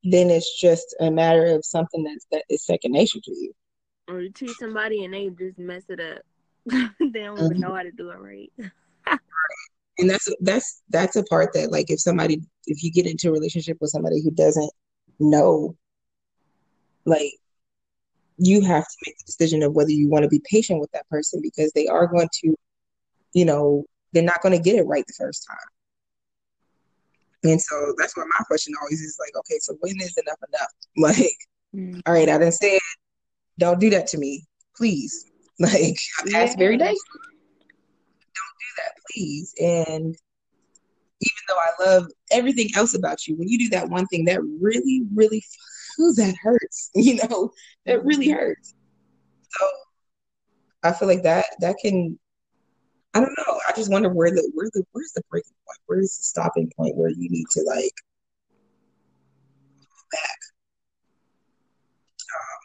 [0.04, 3.52] then it's just a matter of something that's that is second nature to you.
[4.08, 6.22] Or you teach somebody and they just mess it up.
[6.66, 7.60] they don't mm-hmm.
[7.60, 8.52] know how to do it right.
[9.98, 13.32] and that's that's that's a part that like if somebody if you get into a
[13.32, 14.70] relationship with somebody who doesn't
[15.20, 15.76] know
[17.04, 17.32] like
[18.36, 21.08] you have to make the decision of whether you want to be patient with that
[21.08, 22.54] person because they are going to,
[23.32, 25.56] you know, they're not going to get it right the first time.
[27.50, 30.70] And so that's why my question always is like, okay, so when is enough enough?
[30.96, 31.36] Like,
[31.74, 32.00] mm-hmm.
[32.06, 32.82] all right, I didn't say it.
[33.58, 34.44] Don't do that to me,
[34.76, 35.30] please.
[35.60, 36.52] Like, yeah.
[36.58, 36.98] very nicely.
[37.60, 39.54] Don't do that, please.
[39.60, 40.16] And
[41.20, 44.40] even though I love everything else about you, when you do that one thing that
[44.60, 45.44] really, really
[46.00, 46.90] ooh, that hurts.
[46.94, 47.50] You know,
[47.86, 48.38] that really mm-hmm.
[48.38, 48.74] hurts.
[49.50, 49.66] So
[50.82, 52.18] I feel like that that can
[53.14, 53.60] I don't know.
[53.68, 55.78] I just wonder where the where the where's the breaking point?
[55.86, 57.94] Where's the stopping point where you need to like
[60.10, 60.38] back?
[62.34, 62.60] Um,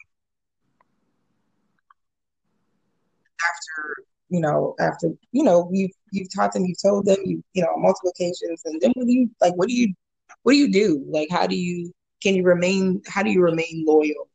[3.48, 7.62] after you know, after you know, you've you've taught them, you've told them, you you
[7.62, 9.54] know, multiple occasions, and then what do you like?
[9.54, 9.94] What do you
[10.42, 11.04] what do you do?
[11.08, 14.28] Like, how do you can you remain how do you remain loyal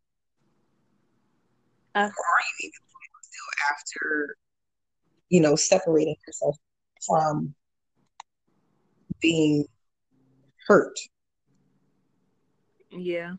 [1.95, 4.35] uh, or are you even loyal still after
[5.29, 6.57] you know separating yourself
[7.05, 7.53] from
[9.21, 9.65] being
[10.67, 10.97] hurt
[12.91, 13.33] yeah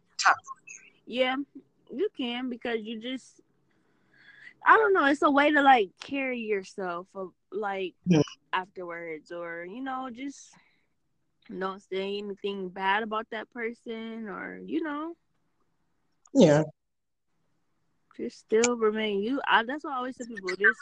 [1.06, 1.36] yeah
[1.90, 3.40] you can because you just
[4.66, 5.04] I don't know.
[5.04, 8.20] It's a way to like carry yourself, of, like mm-hmm.
[8.52, 10.50] afterwards, or you know, just
[11.54, 15.14] don't say anything bad about that person or you know.
[16.34, 16.64] Yeah.
[18.16, 19.40] Just still remain you.
[19.46, 20.78] I, that's what i always tell people just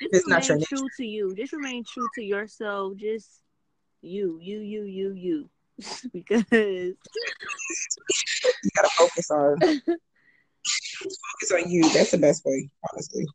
[0.00, 1.34] just it's remain true to you.
[1.34, 2.96] Just remain true to yourself.
[2.96, 3.42] Just
[4.02, 5.50] you you you you you.
[6.12, 6.96] Because you
[8.74, 11.82] gotta focus on focus on you.
[11.92, 13.26] That's the best way honestly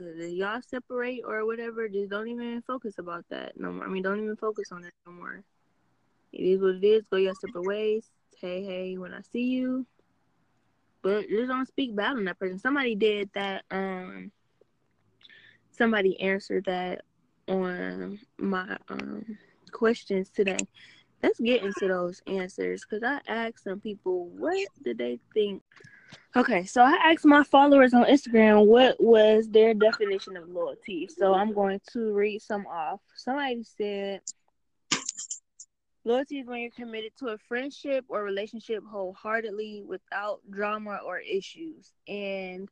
[0.00, 3.84] y'all separate or whatever, just don't even focus about that no more.
[3.84, 5.42] I mean, don't even focus on it no more.
[6.32, 7.04] It is what it is.
[7.10, 8.10] Go your separate ways.
[8.40, 9.86] Hey, hey, when I see you,
[11.02, 12.58] but just don't speak bad on that person.
[12.58, 13.64] Somebody did that.
[13.70, 14.30] Um,
[15.70, 17.02] somebody answered that
[17.48, 19.38] on my um
[19.72, 20.58] questions today.
[21.22, 25.62] Let's get into those answers because I asked some people what did they think
[26.36, 31.08] Okay, so I asked my followers on Instagram what was their definition of loyalty.
[31.08, 33.00] So I'm going to read some off.
[33.14, 34.20] Somebody said
[36.04, 41.92] loyalty is when you're committed to a friendship or relationship wholeheartedly without drama or issues.
[42.06, 42.68] And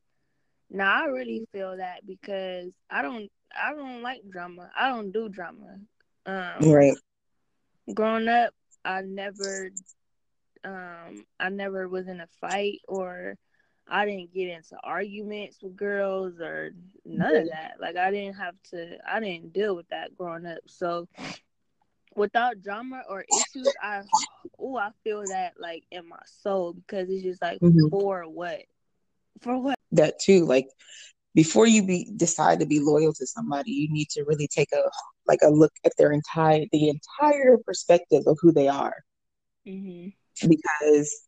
[0.71, 4.71] now I really feel that because I don't I don't like drama.
[4.79, 5.79] I don't do drama.
[6.27, 6.97] Um, right.
[7.95, 8.53] Growing up,
[8.85, 9.71] I never
[10.65, 13.37] um I never was in a fight or
[13.87, 16.73] I didn't get into arguments with girls or
[17.05, 17.75] none of that.
[17.81, 20.59] Like I didn't have to I didn't deal with that growing up.
[20.67, 21.09] So
[22.15, 24.03] without drama or issues, I
[24.59, 27.89] oh I feel that like in my soul because it's just like mm-hmm.
[27.91, 28.63] for what?
[29.41, 29.77] For what?
[29.93, 30.69] That too, like
[31.35, 34.83] before you be decide to be loyal to somebody, you need to really take a
[35.27, 38.97] like a look at their entire the entire perspective of who they are.
[39.67, 40.09] Mm-hmm
[40.41, 41.25] because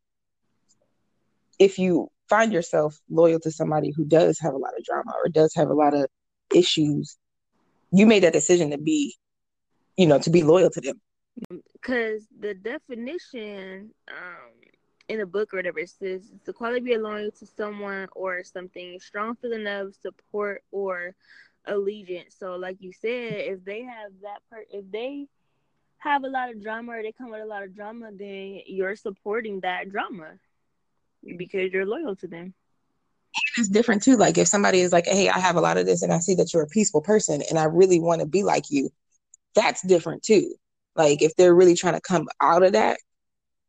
[1.59, 5.29] if you find yourself loyal to somebody who does have a lot of drama or
[5.29, 6.07] does have a lot of
[6.55, 7.17] issues,
[7.93, 9.15] you made that decision to be,
[9.97, 11.01] you know, to be loyal to them.
[11.73, 14.53] Because the definition um,
[15.09, 18.43] in the book or whatever it says it's the quality of loyal to someone or
[18.43, 21.15] something, strong feeling of support or
[21.67, 22.37] allegiance.
[22.39, 25.27] So, like you said, if they have that part, if they
[26.07, 28.97] have a lot of drama or they come with a lot of drama, then you're
[28.97, 30.35] supporting that drama
[31.37, 32.55] because you're loyal to them.
[33.59, 34.17] It's different too.
[34.17, 36.35] Like if somebody is like, "Hey, I have a lot of this, and I see
[36.37, 38.89] that you're a peaceful person, and I really want to be like you,"
[39.55, 40.55] that's different too.
[40.95, 42.99] Like if they're really trying to come out of that,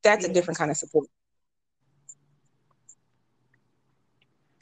[0.03, 0.31] that's yeah.
[0.31, 1.07] a different kind of support.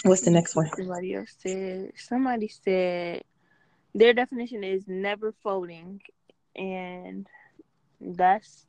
[0.04, 0.70] What's the next one?
[0.76, 1.92] Somebody else said.
[1.98, 3.24] Somebody said
[3.94, 6.02] their definition is never folding,
[6.56, 7.28] and
[8.00, 8.66] that's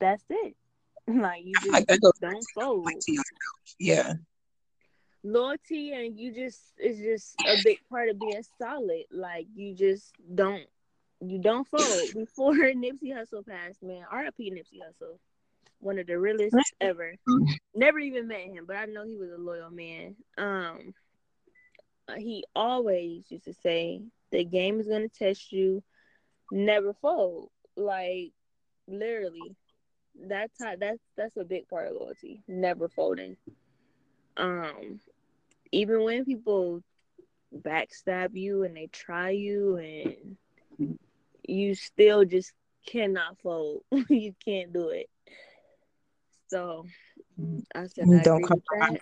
[0.00, 0.56] that's it.
[1.06, 1.86] Like you just like
[2.18, 2.88] don't fold.
[3.78, 4.14] Yeah.
[5.22, 9.04] Loyalty and you just is just a big part of being solid.
[9.10, 10.64] Like you just don't
[11.20, 11.82] you don't fold.
[12.14, 14.50] Before Nipsey Hussle passed, man, R.I.P.
[14.50, 15.18] Nipsey Hussle.
[15.80, 17.16] One of the realest ever.
[17.74, 20.16] Never even met him, but I know he was a loyal man.
[20.38, 20.94] Um
[22.16, 25.82] he always used to say the game is gonna test you,
[26.50, 27.50] never fold.
[27.76, 28.32] Like
[28.86, 29.56] literally
[30.28, 32.42] that's how that's that's a big part of loyalty.
[32.46, 33.36] Never folding.
[34.36, 35.00] Um
[35.72, 36.82] even when people
[37.54, 40.36] backstab you and they try you and
[41.46, 42.52] you still just
[42.86, 45.08] cannot fold you can't do it.
[46.48, 46.86] So
[47.74, 49.00] i said I don't compromise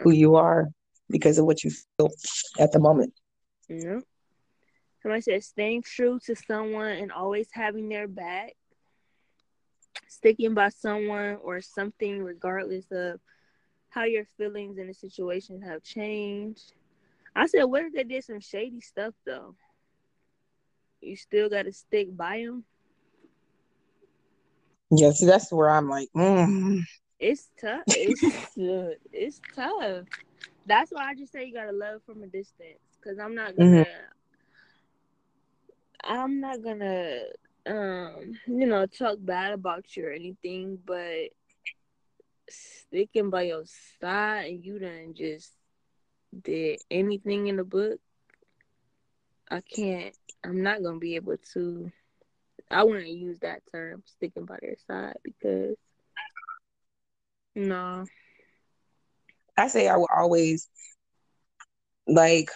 [0.00, 0.68] who you are
[1.08, 2.10] because of what you feel
[2.58, 3.12] at the moment.
[3.68, 4.00] Yeah
[5.02, 8.54] Somebody said staying true to someone and always having their back,
[10.06, 13.18] sticking by someone or something, regardless of
[13.88, 16.72] how your feelings in the situation have changed.
[17.34, 19.56] I said, what if they did some shady stuff though?
[21.00, 22.64] You still got to stick by them.
[24.90, 26.82] Yeah, see, that's where I'm like, mm.
[27.18, 27.82] it's tough.
[27.88, 28.22] It's
[28.58, 30.04] uh, it's tough.
[30.66, 32.78] That's why I just say you gotta love from a distance.
[33.02, 33.70] Cause I'm not gonna.
[33.70, 34.21] Mm-hmm.
[36.04, 37.20] I'm not gonna
[37.66, 41.30] um you know talk bad about you or anything, but
[42.48, 43.64] sticking by your
[44.00, 45.52] side and you done just
[46.42, 48.00] did anything in the book,
[49.50, 50.16] I can't.
[50.44, 51.90] I'm not gonna be able to.
[52.70, 55.76] I wouldn't use that term, sticking by their side, because
[57.54, 58.04] no.
[59.56, 60.68] I say I will always
[62.06, 62.50] like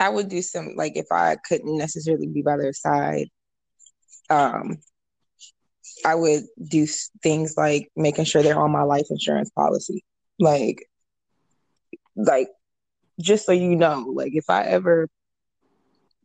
[0.00, 3.28] I would do some like if I couldn't necessarily be by their side,
[4.30, 4.78] um,
[6.04, 6.86] I would do
[7.22, 10.04] things like making sure they're on my life insurance policy,
[10.38, 10.86] like,
[12.16, 12.48] like
[13.20, 15.08] just so you know, like if I ever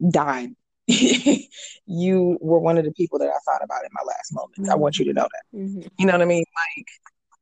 [0.10, 0.50] died,
[0.88, 4.60] you were one of the people that I thought about in my last moment.
[4.60, 4.72] Mm-hmm.
[4.72, 5.58] I want you to know that.
[5.58, 5.88] Mm-hmm.
[6.00, 6.46] You know what I mean?
[6.78, 6.88] Like,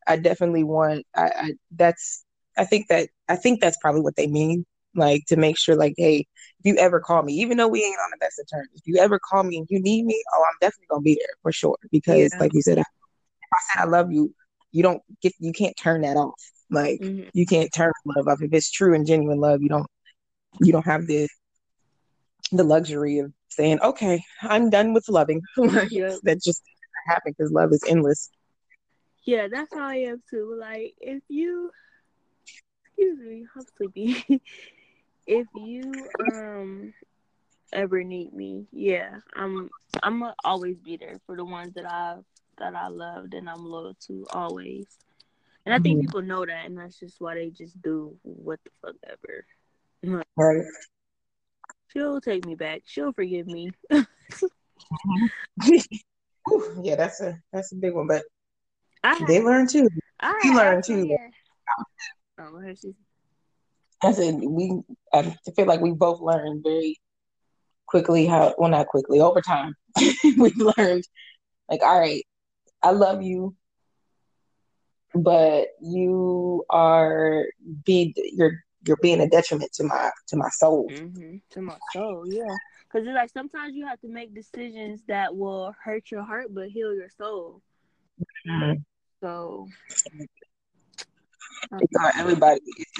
[0.08, 1.06] I definitely want.
[1.16, 2.26] I, I that's.
[2.58, 3.10] I think that.
[3.30, 4.66] I think that's probably what they mean
[4.96, 6.26] like to make sure like hey
[6.60, 8.82] if you ever call me even though we ain't on the best of terms if
[8.86, 11.52] you ever call me and you need me oh i'm definitely gonna be there for
[11.52, 12.40] sure because yeah.
[12.40, 14.34] like you said I, I said i love you
[14.72, 17.30] you don't get you can't turn that off like mm-hmm.
[17.34, 19.88] you can't turn love off if it's true and genuine love you don't
[20.62, 21.28] you don't have the
[22.52, 25.42] the luxury of saying, "Okay, I'm done with loving."
[25.90, 26.20] yep.
[26.24, 26.62] That just
[27.08, 28.30] happen because love is endless.
[29.26, 30.58] Yeah, that's how I am too.
[30.60, 31.72] Like, if you,
[32.86, 34.24] excuse me, I'm sleepy.
[35.28, 35.92] if you
[36.34, 36.94] um
[37.74, 39.70] ever need me, yeah, I'm
[40.02, 42.16] I'm gonna always be there for the ones that I
[42.58, 44.88] that I loved and I'm loyal to always.
[45.66, 46.08] And I think mm-hmm.
[46.08, 50.24] people know that, and that's just why they just do what the fuck ever.
[50.38, 50.66] Right.
[51.94, 52.84] She'll take me back.
[52.86, 53.72] She'll forgive me.
[56.82, 58.24] yeah, that's a that's a big one, but
[59.04, 59.90] I they learn too.
[60.20, 61.16] I you learn too.
[62.40, 62.62] Oh,
[64.04, 64.82] I said we.
[65.14, 67.00] I feel like we both learned very
[67.88, 68.54] quickly how.
[68.58, 69.20] Well, not quickly.
[69.20, 69.74] Over time,
[70.24, 71.04] we learned
[71.70, 72.24] like, all right,
[72.84, 73.56] I love you,
[75.14, 77.46] but you are
[77.86, 80.90] be you're you're being a detriment to my to my soul.
[80.92, 81.38] Mm-hmm.
[81.52, 82.56] To my soul, yeah.
[82.84, 86.70] Because it's like sometimes you have to make decisions that will hurt your heart but
[86.70, 87.62] heal your soul.
[88.48, 88.80] Mm-hmm.
[89.22, 89.68] So
[91.80, 92.60] it's everybody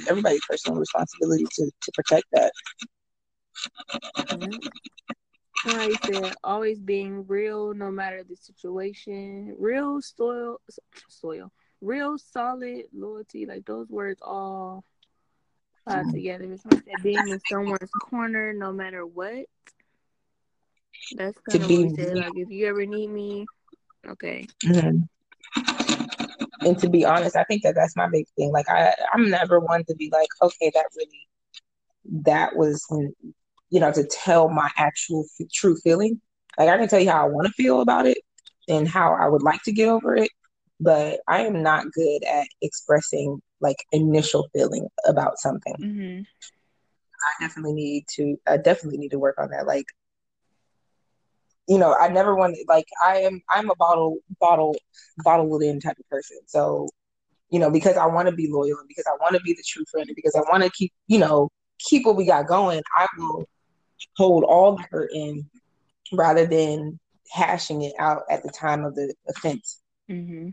[0.10, 2.52] everybody's personal responsibility to, to protect that.
[4.20, 4.58] Mm-hmm.
[6.06, 9.56] Said, always being real no matter the situation.
[9.58, 10.62] Real soil
[11.10, 11.52] soil.
[11.82, 13.46] Real solid loyalty.
[13.46, 14.84] Like those words all
[15.88, 16.12] tied mm-hmm.
[16.12, 16.54] together.
[16.54, 19.46] It's like being in someone's corner no matter what.
[21.16, 22.18] That's kind of what we said.
[22.18, 23.46] Like if you ever need me,
[24.08, 24.48] okay.
[24.64, 25.87] Mm-hmm.
[26.62, 28.52] And to be honest, I think that that's my big thing.
[28.52, 31.28] Like I, I'm never one to be like, okay, that really,
[32.24, 32.86] that was,
[33.70, 36.22] you know, to tell my actual f- true feeling.
[36.58, 38.18] Like I can tell you how I want to feel about it
[38.68, 40.32] and how I would like to get over it,
[40.80, 45.76] but I am not good at expressing like initial feeling about something.
[45.80, 46.22] Mm-hmm.
[47.26, 48.40] I definitely need to.
[48.48, 49.66] I definitely need to work on that.
[49.66, 49.86] Like
[51.68, 54.76] you know, I never want like I am I'm a bottle bottle
[55.24, 56.38] bottle it in type of person.
[56.46, 56.90] So,
[57.50, 59.64] you know, because I want to be loyal and because I want to be the
[59.68, 61.50] true friend and because I want to keep, you know,
[61.80, 63.46] keep what we got going, I will
[64.16, 65.50] hold all the hurt in
[66.14, 67.00] rather than
[67.32, 69.82] hashing it out at the time of the offense.
[70.10, 70.50] Mm-hmm.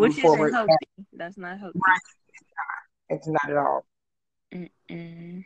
[0.00, 0.74] Which isn't healthy.
[1.12, 1.78] That's not healthy.
[2.28, 3.16] It's, not.
[3.16, 3.84] it's not at all.
[4.52, 5.44] Mm-mm.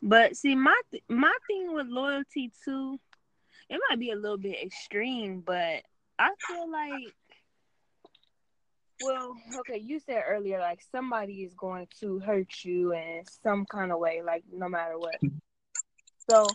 [0.00, 2.98] But see, my th- my thing with loyalty too
[3.72, 5.82] it might be a little bit extreme, but
[6.18, 7.14] I feel like
[9.02, 13.90] well, okay, you said earlier like somebody is going to hurt you in some kind
[13.90, 15.16] of way, like no matter what.
[16.30, 16.46] So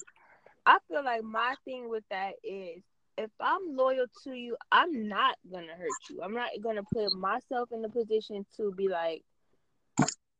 [0.65, 2.83] I feel like my thing with that is
[3.17, 6.21] if I'm loyal to you, I'm not gonna hurt you.
[6.21, 9.23] I'm not gonna put myself in the position to be like,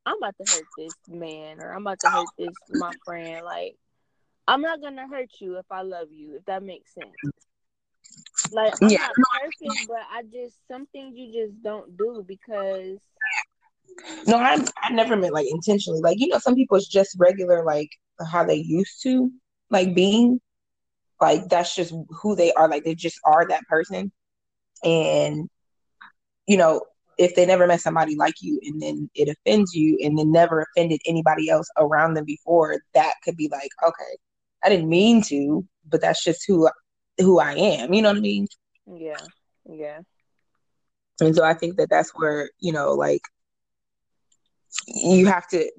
[0.06, 3.44] I'm about to hurt this man or I'm about to hurt this my friend.
[3.44, 3.78] Like
[4.48, 7.08] I'm not gonna hurt you if I love you, if that makes sense.
[8.52, 9.00] Like I'm yeah.
[9.00, 12.98] not perfect, but I just some things you just don't do because
[14.26, 16.02] No, I I never meant like intentionally.
[16.02, 17.90] Like, you know, some people it's just regular like
[18.32, 19.32] how they used to
[19.70, 20.40] like being.
[21.20, 22.70] Like that's just who they are.
[22.70, 24.12] Like they just are that person.
[24.84, 25.50] And
[26.48, 26.82] you know,
[27.18, 30.62] if they never met somebody like you and then it offends you and then never
[30.62, 34.18] offended anybody else around them before, that could be like, okay,
[34.68, 36.70] I didn't mean to, but that's just who
[37.20, 37.94] who I am.
[37.94, 38.48] You know what I mean?
[38.86, 39.16] Yeah,
[39.66, 40.00] yeah.
[41.22, 43.22] And so I think that that's where you know, like,
[44.88, 45.72] you have to,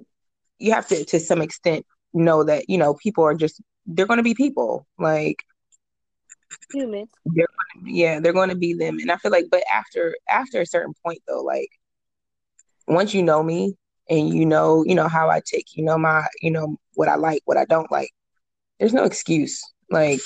[0.59, 1.85] you have to, to some extent,
[2.15, 5.37] know that you know people are just they're going to be people, like
[6.73, 7.11] humans.
[7.27, 7.47] They're
[7.85, 10.95] yeah, they're going to be them, and I feel like, but after after a certain
[11.05, 11.69] point, though, like
[12.87, 13.75] once you know me
[14.09, 17.17] and you know, you know how I take, you know my, you know what I
[17.17, 18.09] like, what I don't like
[18.79, 19.63] there's no excuse.
[19.91, 20.21] Like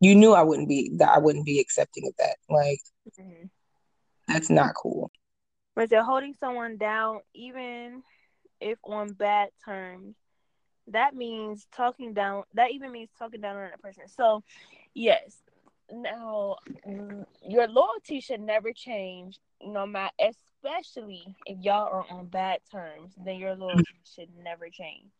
[0.00, 2.36] you knew I wouldn't be that I wouldn't be accepting of that.
[2.48, 2.80] Like
[3.18, 3.46] mm-hmm.
[4.28, 5.10] that's not cool.
[5.74, 8.02] But they're holding someone down, even
[8.60, 10.16] if on bad terms,
[10.88, 12.44] that means talking down.
[12.54, 14.08] That even means talking down on a person.
[14.08, 14.42] So,
[14.94, 15.36] yes.
[15.92, 16.56] Now,
[16.88, 23.12] mm, your loyalty should never change, no matter, especially if y'all are on bad terms.
[23.22, 25.10] Then your loyalty should never change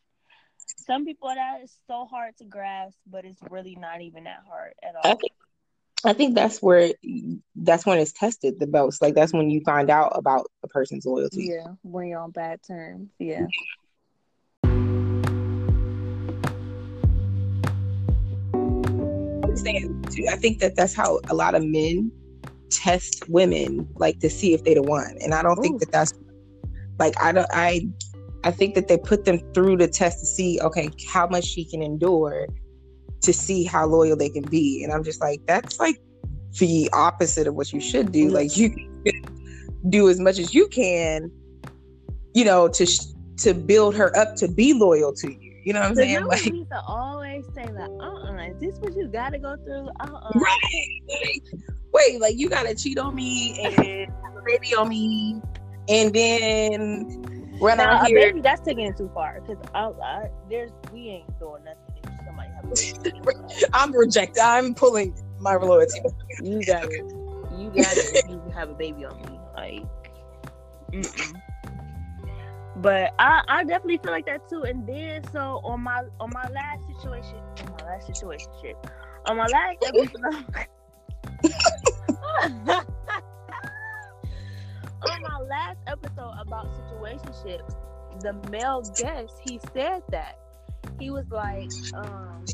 [0.78, 4.74] some people that is so hard to grasp, but it's really not even that hard
[4.82, 5.12] at all.
[5.12, 5.32] I think,
[6.04, 6.92] I think that's where
[7.54, 9.02] that's when it's tested the most.
[9.02, 11.46] Like that's when you find out about a person's loyalty.
[11.50, 13.10] Yeah, when you're on bad terms.
[13.18, 13.46] Yeah.
[20.28, 22.12] I think that that's how a lot of men
[22.70, 25.16] test women, like to see if they're the one.
[25.20, 25.62] And I don't Ooh.
[25.62, 26.12] think that that's
[26.98, 27.88] like I don't I
[28.46, 31.64] I think that they put them through the test to see, okay, how much she
[31.64, 32.46] can endure
[33.22, 34.84] to see how loyal they can be.
[34.84, 35.96] And I'm just like, that's like
[36.60, 38.28] the opposite of what you should do.
[38.30, 38.70] Like you
[39.88, 41.30] do as much as you can,
[42.34, 43.00] you know, to sh-
[43.38, 45.60] to build her up to be loyal to you.
[45.64, 46.12] You know what I'm So saying?
[46.12, 49.88] you Like, used to always say like, uh-uh, is this what you gotta go through?
[50.00, 50.30] Uh-uh.
[50.38, 51.42] right?
[51.92, 55.40] Wait, like you gotta cheat on me and have a baby on me,
[55.88, 58.20] and then run Now, here.
[58.20, 59.58] baby, that's taking it too far because
[60.48, 63.64] there's we ain't doing nothing if somebody have a baby.
[63.72, 64.40] I'm rejected.
[64.40, 66.00] I'm pulling my loyalty.
[66.42, 67.04] You got it.
[67.56, 68.28] You got it.
[68.28, 69.82] You have a baby on me, like.
[70.92, 71.42] Mm-mm.
[72.76, 74.62] But I, I definitely feel like that too.
[74.62, 78.50] And then so on my on my last situation, on my last situation
[79.28, 80.66] on my last episode.
[85.10, 87.74] on my last episode about situationships,
[88.20, 90.38] the male guest he said that
[90.98, 92.44] he was like, um,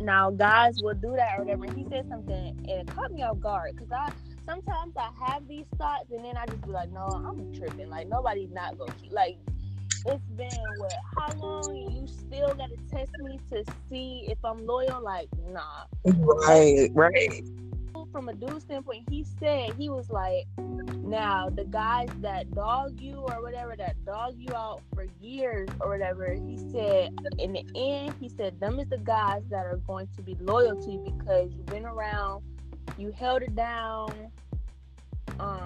[0.00, 1.64] now guys will do that or whatever.
[1.74, 4.12] He said something and it caught me off guard because I
[4.46, 7.90] sometimes I have these thoughts and then I just be like, no, I'm tripping.
[7.90, 9.36] Like nobody's not gonna keep like.
[10.06, 10.48] It's been
[10.78, 10.94] what?
[11.18, 11.76] How long?
[11.92, 15.02] You still gotta test me to see if I'm loyal?
[15.02, 17.44] Like, nah Right, right.
[18.12, 20.46] From a dude standpoint, he said he was like,
[21.02, 25.88] now the guys that dog you or whatever that dog you out for years or
[25.90, 30.08] whatever, he said in the end, he said them is the guys that are going
[30.16, 32.42] to be loyal to you because you've been around,
[32.98, 34.12] you held it down.
[35.38, 35.60] Um,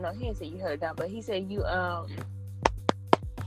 [0.00, 2.06] no, he didn't say you held it down, but he said you um.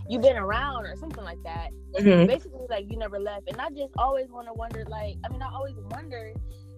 [0.10, 2.28] You've been around or something like that Mhm.
[2.28, 5.42] basically like you never left and i just always want to wonder like i mean
[5.42, 6.34] i always wonder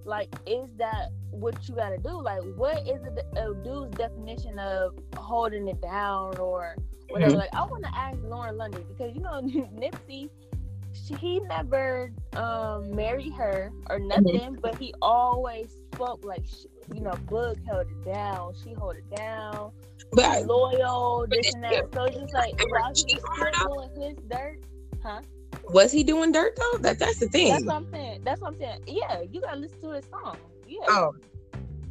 [0.05, 2.21] like is that what you gotta do?
[2.21, 6.75] Like what is it a dude's definition of holding it down or
[7.09, 7.35] whatever?
[7.35, 7.37] Mhm.
[7.37, 9.41] like i want to ask lauren london because you know
[9.79, 10.29] nipsey
[10.93, 17.01] she, he never um married her or nothing but he always spoke like she, you
[17.01, 19.71] know book held it down she held it down
[20.11, 21.85] But loyal this and that.
[21.93, 24.59] So it's just like while he was on her, still doing his dirt?
[25.03, 25.21] Huh
[25.69, 26.79] was he doing dirt though?
[26.79, 27.49] That that's the thing.
[27.49, 28.21] That's what I'm saying.
[28.23, 28.79] That's what I'm saying.
[28.87, 30.37] Yeah, you gotta listen to his song.
[30.67, 30.79] Yeah.
[30.87, 31.15] oh,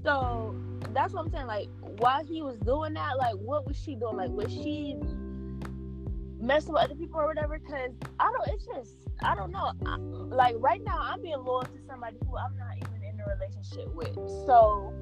[0.05, 0.55] So
[0.93, 1.47] that's what I'm saying.
[1.47, 4.17] Like while he was doing that, like what was she doing?
[4.17, 4.97] Like was she
[6.41, 7.59] messing with other people or whatever?
[7.59, 8.55] Cause I don't.
[8.55, 9.73] It's just I don't know.
[9.87, 13.25] I, like right now, I'm being loyal to somebody who I'm not even in a
[13.37, 14.15] relationship with.
[14.47, 14.93] So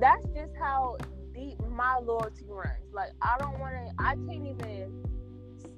[0.00, 0.96] that's just how
[1.34, 2.92] deep my loyalty runs.
[2.92, 4.04] Like I don't want to.
[4.04, 5.02] I can't even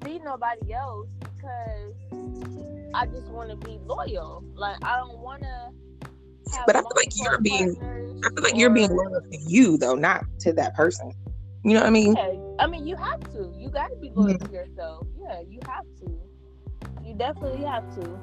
[0.04, 1.94] see nobody else because
[2.94, 4.44] I just want to be loyal.
[4.54, 5.70] Like I don't want to.
[6.66, 7.76] But I feel like you're being-
[8.24, 11.12] I feel like you're being loyal to you though, not to that person.
[11.64, 12.14] You know what I mean?
[12.14, 13.52] Yeah, I mean, you have to.
[13.56, 15.06] You got to be loyal to yourself.
[15.18, 16.20] Yeah, you have to.
[17.04, 18.20] You definitely have to.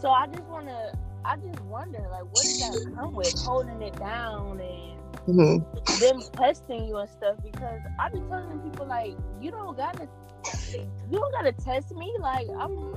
[0.00, 0.92] So I just want to.
[1.24, 3.34] I just wonder, like, what does that come with?
[3.44, 5.98] Holding it down and Mhm.
[5.98, 7.36] them testing you and stuff.
[7.42, 10.08] Because I be telling people, like, you don't gotta,
[11.10, 12.12] you don't gotta test me.
[12.20, 12.92] Like, I'm.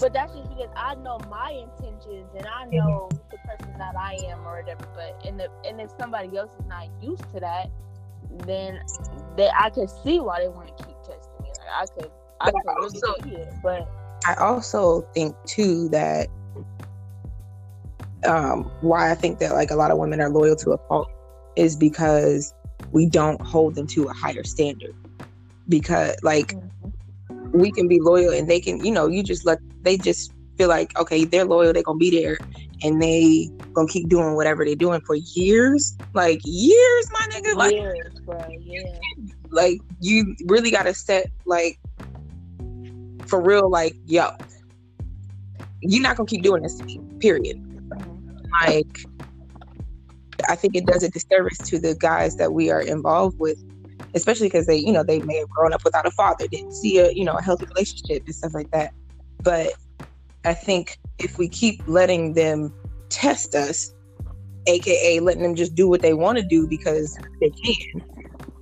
[0.00, 4.14] But that's just because I know my intentions and I know the person that I
[4.26, 4.86] am or whatever.
[4.94, 7.70] But and if and if somebody else is not used to that,
[8.46, 8.80] then
[9.36, 11.48] they I could see why they want to keep testing me.
[11.58, 13.54] Like I could I But could also- really see it.
[13.62, 13.88] But
[14.26, 16.28] I also think too that
[18.24, 21.08] um why I think that like a lot of women are loyal to a fault
[21.56, 22.54] is because
[22.92, 24.94] we don't hold them to a higher standard.
[25.68, 26.54] Because like
[27.52, 30.68] we can be loyal and they can, you know, you just let they just feel
[30.68, 32.38] like, okay, they're loyal, they're gonna be there
[32.82, 35.96] and they gonna keep doing whatever they're doing for years.
[36.14, 37.54] Like years, my nigga.
[37.54, 38.82] Like years, bro, yeah.
[39.50, 41.78] like you really gotta set like
[43.26, 44.30] for real like yo
[45.80, 46.82] you're not gonna keep doing this
[47.18, 47.58] period
[48.60, 49.06] like
[50.48, 53.58] i think it does a disservice to the guys that we are involved with
[54.14, 56.98] especially because they you know they may have grown up without a father didn't see
[56.98, 58.92] a you know a healthy relationship and stuff like that
[59.40, 59.72] but
[60.44, 62.72] i think if we keep letting them
[63.08, 63.92] test us
[64.66, 68.02] aka letting them just do what they want to do because they can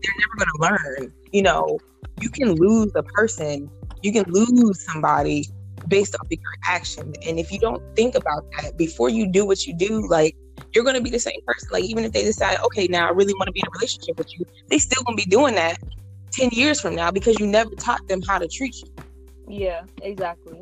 [0.03, 1.15] they're never going to learn.
[1.33, 1.79] You know,
[2.17, 3.71] you can lose a person,
[4.03, 5.47] you can lose somebody
[5.89, 7.13] based off of your action.
[7.27, 10.37] And if you don't think about that before you do what you do, like
[10.73, 11.69] you're going to be the same person.
[11.73, 14.19] Like even if they decide, okay, now I really want to be in a relationship
[14.19, 15.79] with you, they still going to be doing that
[16.33, 18.89] 10 years from now because you never taught them how to treat you.
[19.49, 20.61] Yeah, exactly.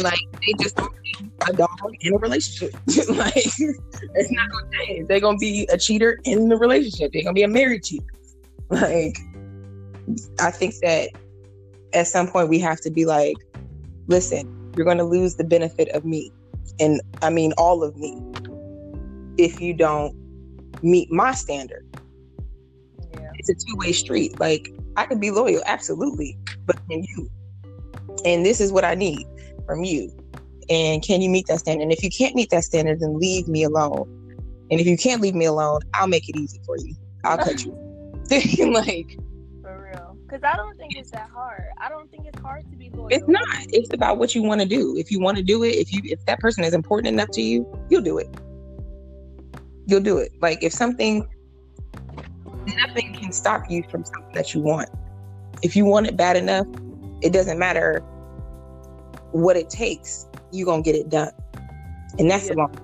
[0.00, 1.68] Like they just a dog
[2.00, 2.72] in a relationship.
[3.10, 5.08] like it's not gonna change.
[5.08, 7.12] They're gonna be a cheater in the relationship.
[7.12, 8.06] They're gonna be a married cheater.
[8.70, 9.18] Like
[10.40, 11.10] I think that
[11.92, 13.36] at some point we have to be like,
[14.06, 16.30] listen, you're going to lose the benefit of me.
[16.78, 18.20] And I mean, all of me,
[19.38, 20.14] if you don't
[20.82, 21.84] meet my standard.
[23.12, 23.30] Yeah.
[23.34, 24.38] It's a two way street.
[24.40, 27.30] Like, I could be loyal, absolutely, but can you?
[28.24, 29.26] And this is what I need
[29.66, 30.10] from you.
[30.68, 31.82] And can you meet that standard?
[31.84, 34.12] And if you can't meet that standard, then leave me alone.
[34.70, 36.94] And if you can't leave me alone, I'll make it easy for you.
[37.24, 37.72] I'll cut you.
[38.72, 39.18] like,
[40.26, 41.64] because I don't think it's that hard.
[41.78, 43.08] I don't think it's hard to be loyal.
[43.10, 43.46] It's not.
[43.68, 44.96] It's about what you want to do.
[44.96, 47.42] If you want to do it, if you if that person is important enough to
[47.42, 48.28] you, you'll do it.
[49.86, 50.32] You'll do it.
[50.40, 51.26] Like if something
[52.74, 54.90] nothing can stop you from something that you want.
[55.62, 56.66] If you want it bad enough,
[57.22, 58.00] it doesn't matter
[59.32, 61.30] what it takes, you're gonna get it done.
[62.18, 62.54] And that's yeah.
[62.54, 62.74] the long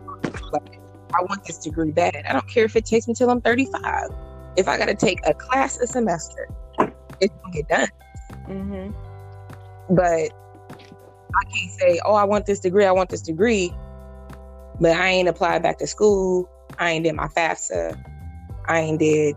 [0.52, 0.80] like
[1.14, 2.24] I want this degree bad.
[2.28, 4.10] I don't care if it takes me till I'm 35.
[4.56, 6.48] If I gotta take a class a semester,
[7.22, 7.88] it's gonna get done.
[8.48, 9.94] Mm-hmm.
[9.94, 10.32] But
[11.34, 13.72] I can't say, oh, I want this degree, I want this degree,
[14.80, 16.50] but I ain't applied back to school.
[16.78, 18.02] I ain't did my FAFSA.
[18.66, 19.36] I ain't did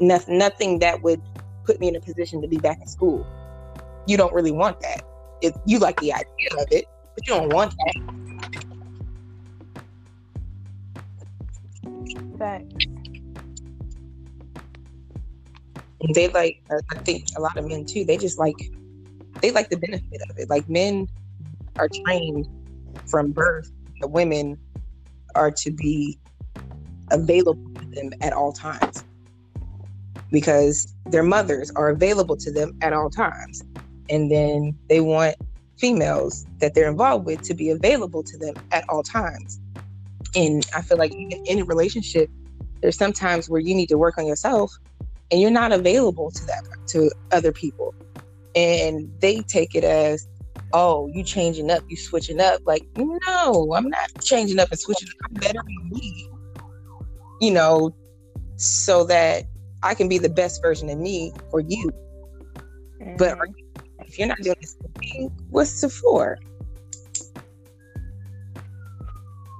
[0.00, 1.20] nothing, nothing that would
[1.64, 3.26] put me in a position to be back in school.
[4.06, 5.02] You don't really want that.
[5.40, 6.84] If you like the idea of it,
[7.14, 7.94] but you don't want that.
[12.38, 12.87] Facts
[16.14, 18.56] they like uh, i think a lot of men too they just like
[19.40, 20.50] they like the benefit of it.
[20.50, 21.08] Like men
[21.78, 22.48] are trained
[23.06, 23.70] from birth
[24.00, 24.56] the women
[25.34, 26.18] are to be
[27.10, 29.04] available to them at all times.
[30.30, 33.64] Because their mothers are available to them at all times.
[34.08, 35.36] And then they want
[35.78, 39.60] females that they're involved with to be available to them at all times.
[40.36, 42.30] And i feel like in a relationship
[42.80, 44.78] there's sometimes where you need to work on yourself
[45.30, 47.94] and you're not available to that to other people.
[48.54, 50.26] And they take it as
[50.72, 52.60] oh you changing up you switching up.
[52.66, 55.30] Like no i'm not changing up and switching up.
[55.30, 56.30] I'm better than me
[57.40, 57.94] you know
[58.56, 59.44] so that
[59.82, 61.90] i can be the best version of me for you.
[63.00, 63.16] Mm-hmm.
[63.16, 63.38] but
[64.00, 64.76] if you're not doing this
[65.50, 66.38] what's it for?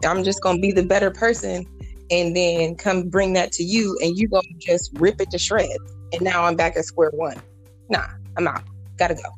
[0.04, 1.66] I'm just gonna be the better person
[2.10, 5.76] and then come bring that to you and you gonna just rip it to shreds.
[6.12, 7.40] And now i'm back at square one.
[7.88, 8.06] Nah
[8.36, 8.62] i'm out.
[8.96, 9.30] Gotta go.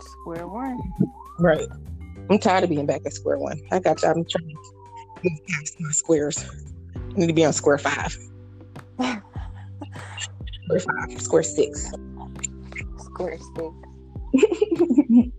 [0.00, 0.78] Square one.
[1.38, 1.68] Right.
[2.30, 3.60] I'm tired of being back at square one.
[3.72, 4.08] I got you.
[4.08, 4.54] I'm trying to
[5.24, 6.44] move past my squares.
[6.94, 8.16] I need to be on square five.
[10.64, 11.90] Square five square six.
[12.98, 13.74] Square six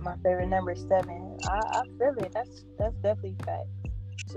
[0.00, 1.38] My favorite number seven.
[1.48, 2.32] I, I feel it.
[2.32, 3.68] That's that's definitely fact.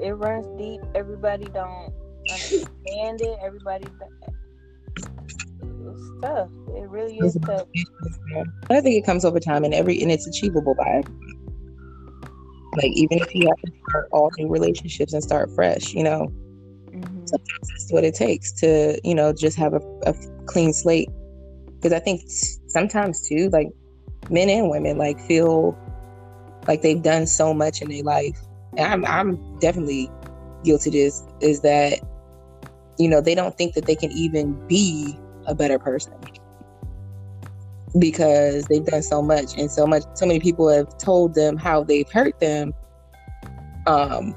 [0.02, 0.82] It runs deep.
[0.94, 1.92] Everybody don't
[2.30, 3.40] understand it.
[3.42, 3.88] Everybody.
[4.98, 6.50] It's tough.
[6.76, 7.68] It really is tough.
[8.70, 11.22] I think it comes over time, and every and it's achievable by everyone.
[12.78, 16.32] Like even if you have to start all new relationships and start fresh, you know,
[16.92, 17.26] mm-hmm.
[17.26, 20.14] sometimes that's what it takes to you know just have a, a
[20.46, 21.10] clean slate.
[21.78, 22.22] Because I think
[22.68, 23.70] sometimes too, like
[24.30, 25.78] men and women like feel
[26.68, 28.38] like they've done so much in their life.
[28.78, 30.10] And i'm, I'm definitely
[30.64, 32.00] guilty this is that
[32.98, 36.14] you know they don't think that they can even be a better person
[38.00, 41.84] because they've done so much and so much so many people have told them how
[41.84, 42.74] they've hurt them
[43.86, 44.36] um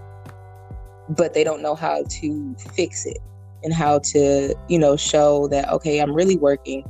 [1.08, 3.18] but they don't know how to fix it
[3.64, 6.84] and how to you know show that okay i'm really working.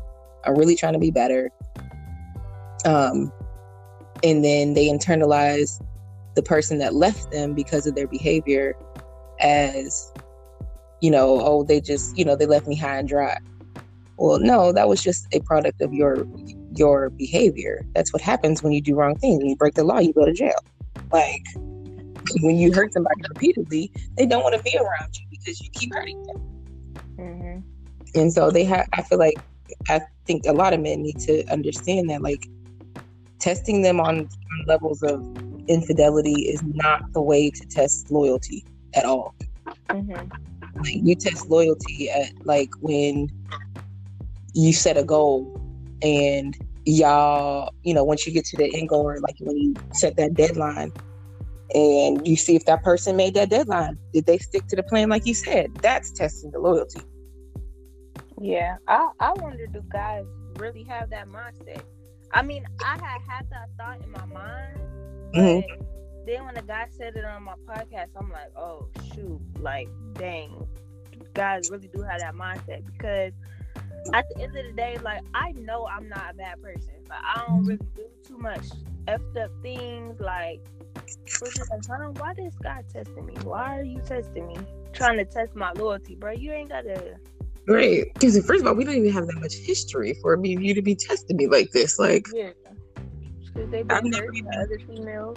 [0.45, 1.51] I'm really trying to be better
[2.85, 3.33] um,
[4.23, 5.83] and then they internalize
[6.35, 8.75] the person that left them because of their behavior
[9.41, 10.13] as
[11.01, 13.37] you know oh they just you know they left me high and dry.
[14.17, 16.27] Well no that was just a product of your
[16.75, 17.85] your behavior.
[17.95, 19.39] That's what happens when you do wrong things.
[19.39, 20.59] When you break the law you go to jail.
[21.13, 21.43] Like
[22.41, 25.95] when you hurt somebody repeatedly they don't want to be around you because you keep
[25.95, 26.37] hurting them.
[27.19, 28.21] Mm-hmm.
[28.21, 29.35] and so they have i feel like
[29.89, 32.47] i think a lot of men need to understand that like
[33.39, 34.29] testing them on
[34.67, 35.21] levels of
[35.69, 38.65] infidelity is not the way to test loyalty
[38.95, 39.35] at all.
[39.89, 40.31] Mm-hmm.
[40.81, 43.29] Like you test loyalty at like when
[44.55, 45.61] you set a goal
[46.03, 49.75] and y'all, you know, once you get to the end goal or like when you
[49.93, 50.93] set that deadline
[51.75, 55.09] and you see if that person made that deadline, did they stick to the plan
[55.09, 55.75] like you said?
[55.77, 57.01] That's testing the loyalty.
[58.41, 60.25] Yeah, I I wonder do guys
[60.57, 61.83] really have that mindset?
[62.33, 64.79] I mean, I had had that thought in my mind,
[65.35, 65.83] mm-hmm.
[66.27, 70.67] then when the guy said it on my podcast, I'm like, oh shoot, like dang,
[71.35, 73.33] guys really do have that mindset because
[74.13, 76.95] at the end of the day, like I know I'm not a bad person.
[77.09, 78.67] Like I don't really do too much
[79.07, 80.21] effed up things.
[80.21, 80.61] Like,
[81.41, 82.11] like, huh?
[82.17, 83.35] Why this guy testing me?
[83.43, 84.57] Why are you testing me?
[84.93, 86.33] Trying to test my loyalty, bro.
[86.33, 87.17] You ain't gotta.
[87.69, 88.13] Right.
[88.15, 90.83] Because first of all, we don't even have that much history for me you to
[90.83, 91.99] be testing me like this.
[91.99, 92.51] Like, yeah.
[93.45, 95.37] Because they've been other females.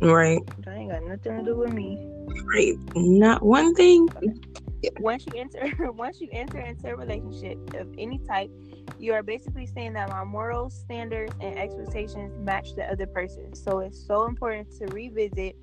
[0.00, 0.40] Right.
[0.64, 1.98] That ain't got nothing to do with me.
[2.44, 2.74] Right.
[2.96, 4.08] Not one thing.
[5.00, 8.50] Once you enter, once you enter into a relationship of any type,
[8.98, 13.54] you are basically saying that my morals, standards, and expectations match the other person.
[13.54, 15.54] So it's so important to revisit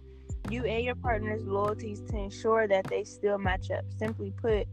[0.51, 3.85] you and your partner's loyalties to ensure that they still match up.
[3.97, 4.67] Simply put,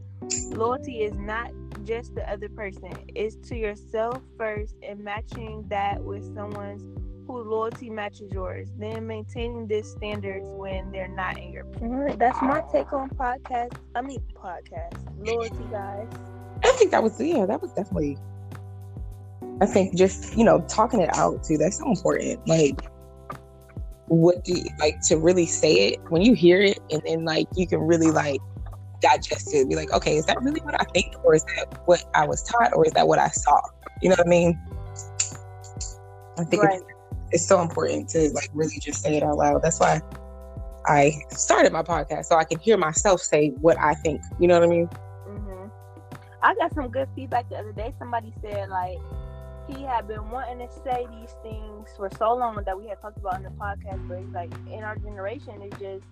[0.51, 1.51] loyalty is not
[1.85, 6.83] just the other person, it's to yourself first and matching that with someone's
[7.27, 11.65] whose loyalty matches yours, then maintaining these standards when they're not in your.
[11.81, 13.77] Right, that's my take on podcast.
[13.95, 16.09] I mean, podcast loyalty, guys.
[16.63, 18.19] I think that was yeah, that was definitely.
[19.61, 21.59] I think just you know talking it out too.
[21.59, 22.47] That's so important.
[22.47, 22.91] Like,
[24.07, 27.47] what do you like to really say it when you hear it, and then like
[27.57, 28.41] you can really like
[29.05, 29.69] digest it.
[29.69, 32.43] Be like, okay, is that really what I think, or is that what I was
[32.43, 33.61] taught, or is that what I saw?
[34.03, 34.59] You know what I mean?
[36.37, 36.83] I think right
[37.35, 39.61] it's so important to like really just say it out loud.
[39.61, 40.01] That's why
[40.87, 44.23] I started my podcast so I can hear myself say what I think.
[44.39, 44.87] You know what I mean?
[45.29, 45.67] Mm-hmm.
[46.43, 47.93] I got some good feedback the other day.
[47.99, 48.99] Somebody said like
[49.69, 53.19] he had been wanting to say these things for so long that we had talked
[53.19, 56.05] about in the podcast, but he's like in our generation, it's just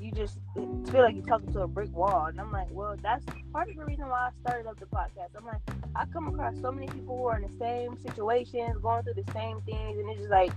[0.00, 2.26] you just feel like you're talking to a brick wall.
[2.26, 5.36] And I'm like, well, that's part of the reason why I started up the podcast.
[5.36, 5.60] I'm like,
[5.94, 9.32] I come across so many people who are in the same situations, going through the
[9.32, 10.52] same things, and it's just like,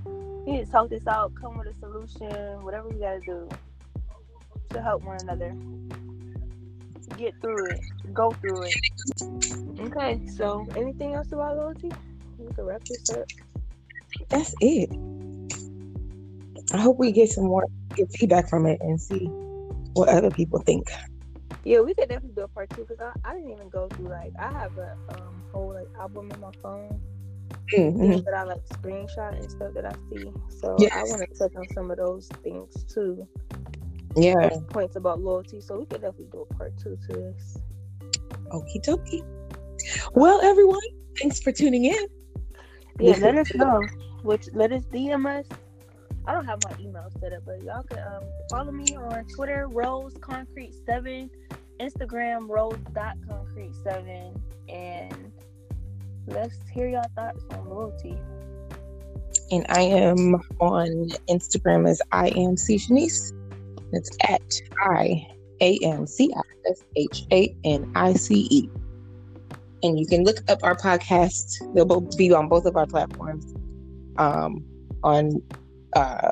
[0.47, 3.49] you to talk this out, come with a solution, whatever you gotta do
[4.69, 5.55] to help one another
[7.17, 7.79] get through it,
[8.13, 8.75] go through it.
[9.79, 11.91] Okay, so anything else about loyalty?
[12.39, 13.25] We can wrap this up.
[14.29, 14.89] That's it.
[16.73, 17.65] I hope we get some more
[17.95, 19.25] get feedback from it and see
[19.93, 20.89] what other people think.
[21.63, 24.09] Yeah, we could definitely do a part two because I, I didn't even go through
[24.09, 26.99] like I have a um, whole like album in my phone
[27.71, 28.23] mm-hmm.
[28.25, 30.31] that I like screenshot and stuff that I see.
[30.49, 30.93] So yes.
[30.95, 33.27] I want to touch on some of those things too.
[34.15, 35.61] Yeah, points about loyalty.
[35.61, 37.57] So we could definitely do a part two to this.
[38.51, 39.23] Okie dokie.
[40.13, 40.79] Well, everyone,
[41.19, 42.05] thanks for tuning in.
[42.99, 43.81] Yeah, let us know.
[44.21, 45.45] Which let us DM us
[46.25, 49.67] I don't have my email set up, but y'all can um, follow me on Twitter,
[49.67, 51.29] Rose Concrete Seven,
[51.81, 54.33] Instagram Rose dot Concrete Seven,
[54.69, 55.33] and
[56.27, 58.17] let's hear y'all thoughts on loyalty.
[59.51, 63.33] And I am on Instagram as I am C Shanice.
[63.91, 64.41] It's at
[64.81, 65.27] I
[65.59, 68.69] A M C I S H A N I C E.
[69.83, 71.73] And you can look up our podcast.
[71.75, 73.53] They'll both be on both of our platforms.
[74.17, 74.63] Um,
[75.03, 75.41] on
[75.95, 76.31] uh,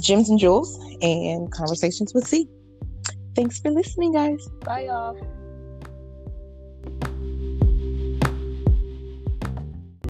[0.00, 2.48] Gems and Jewels and Conversations with C.
[3.34, 4.46] Thanks for listening, guys.
[4.64, 5.16] Bye, y'all.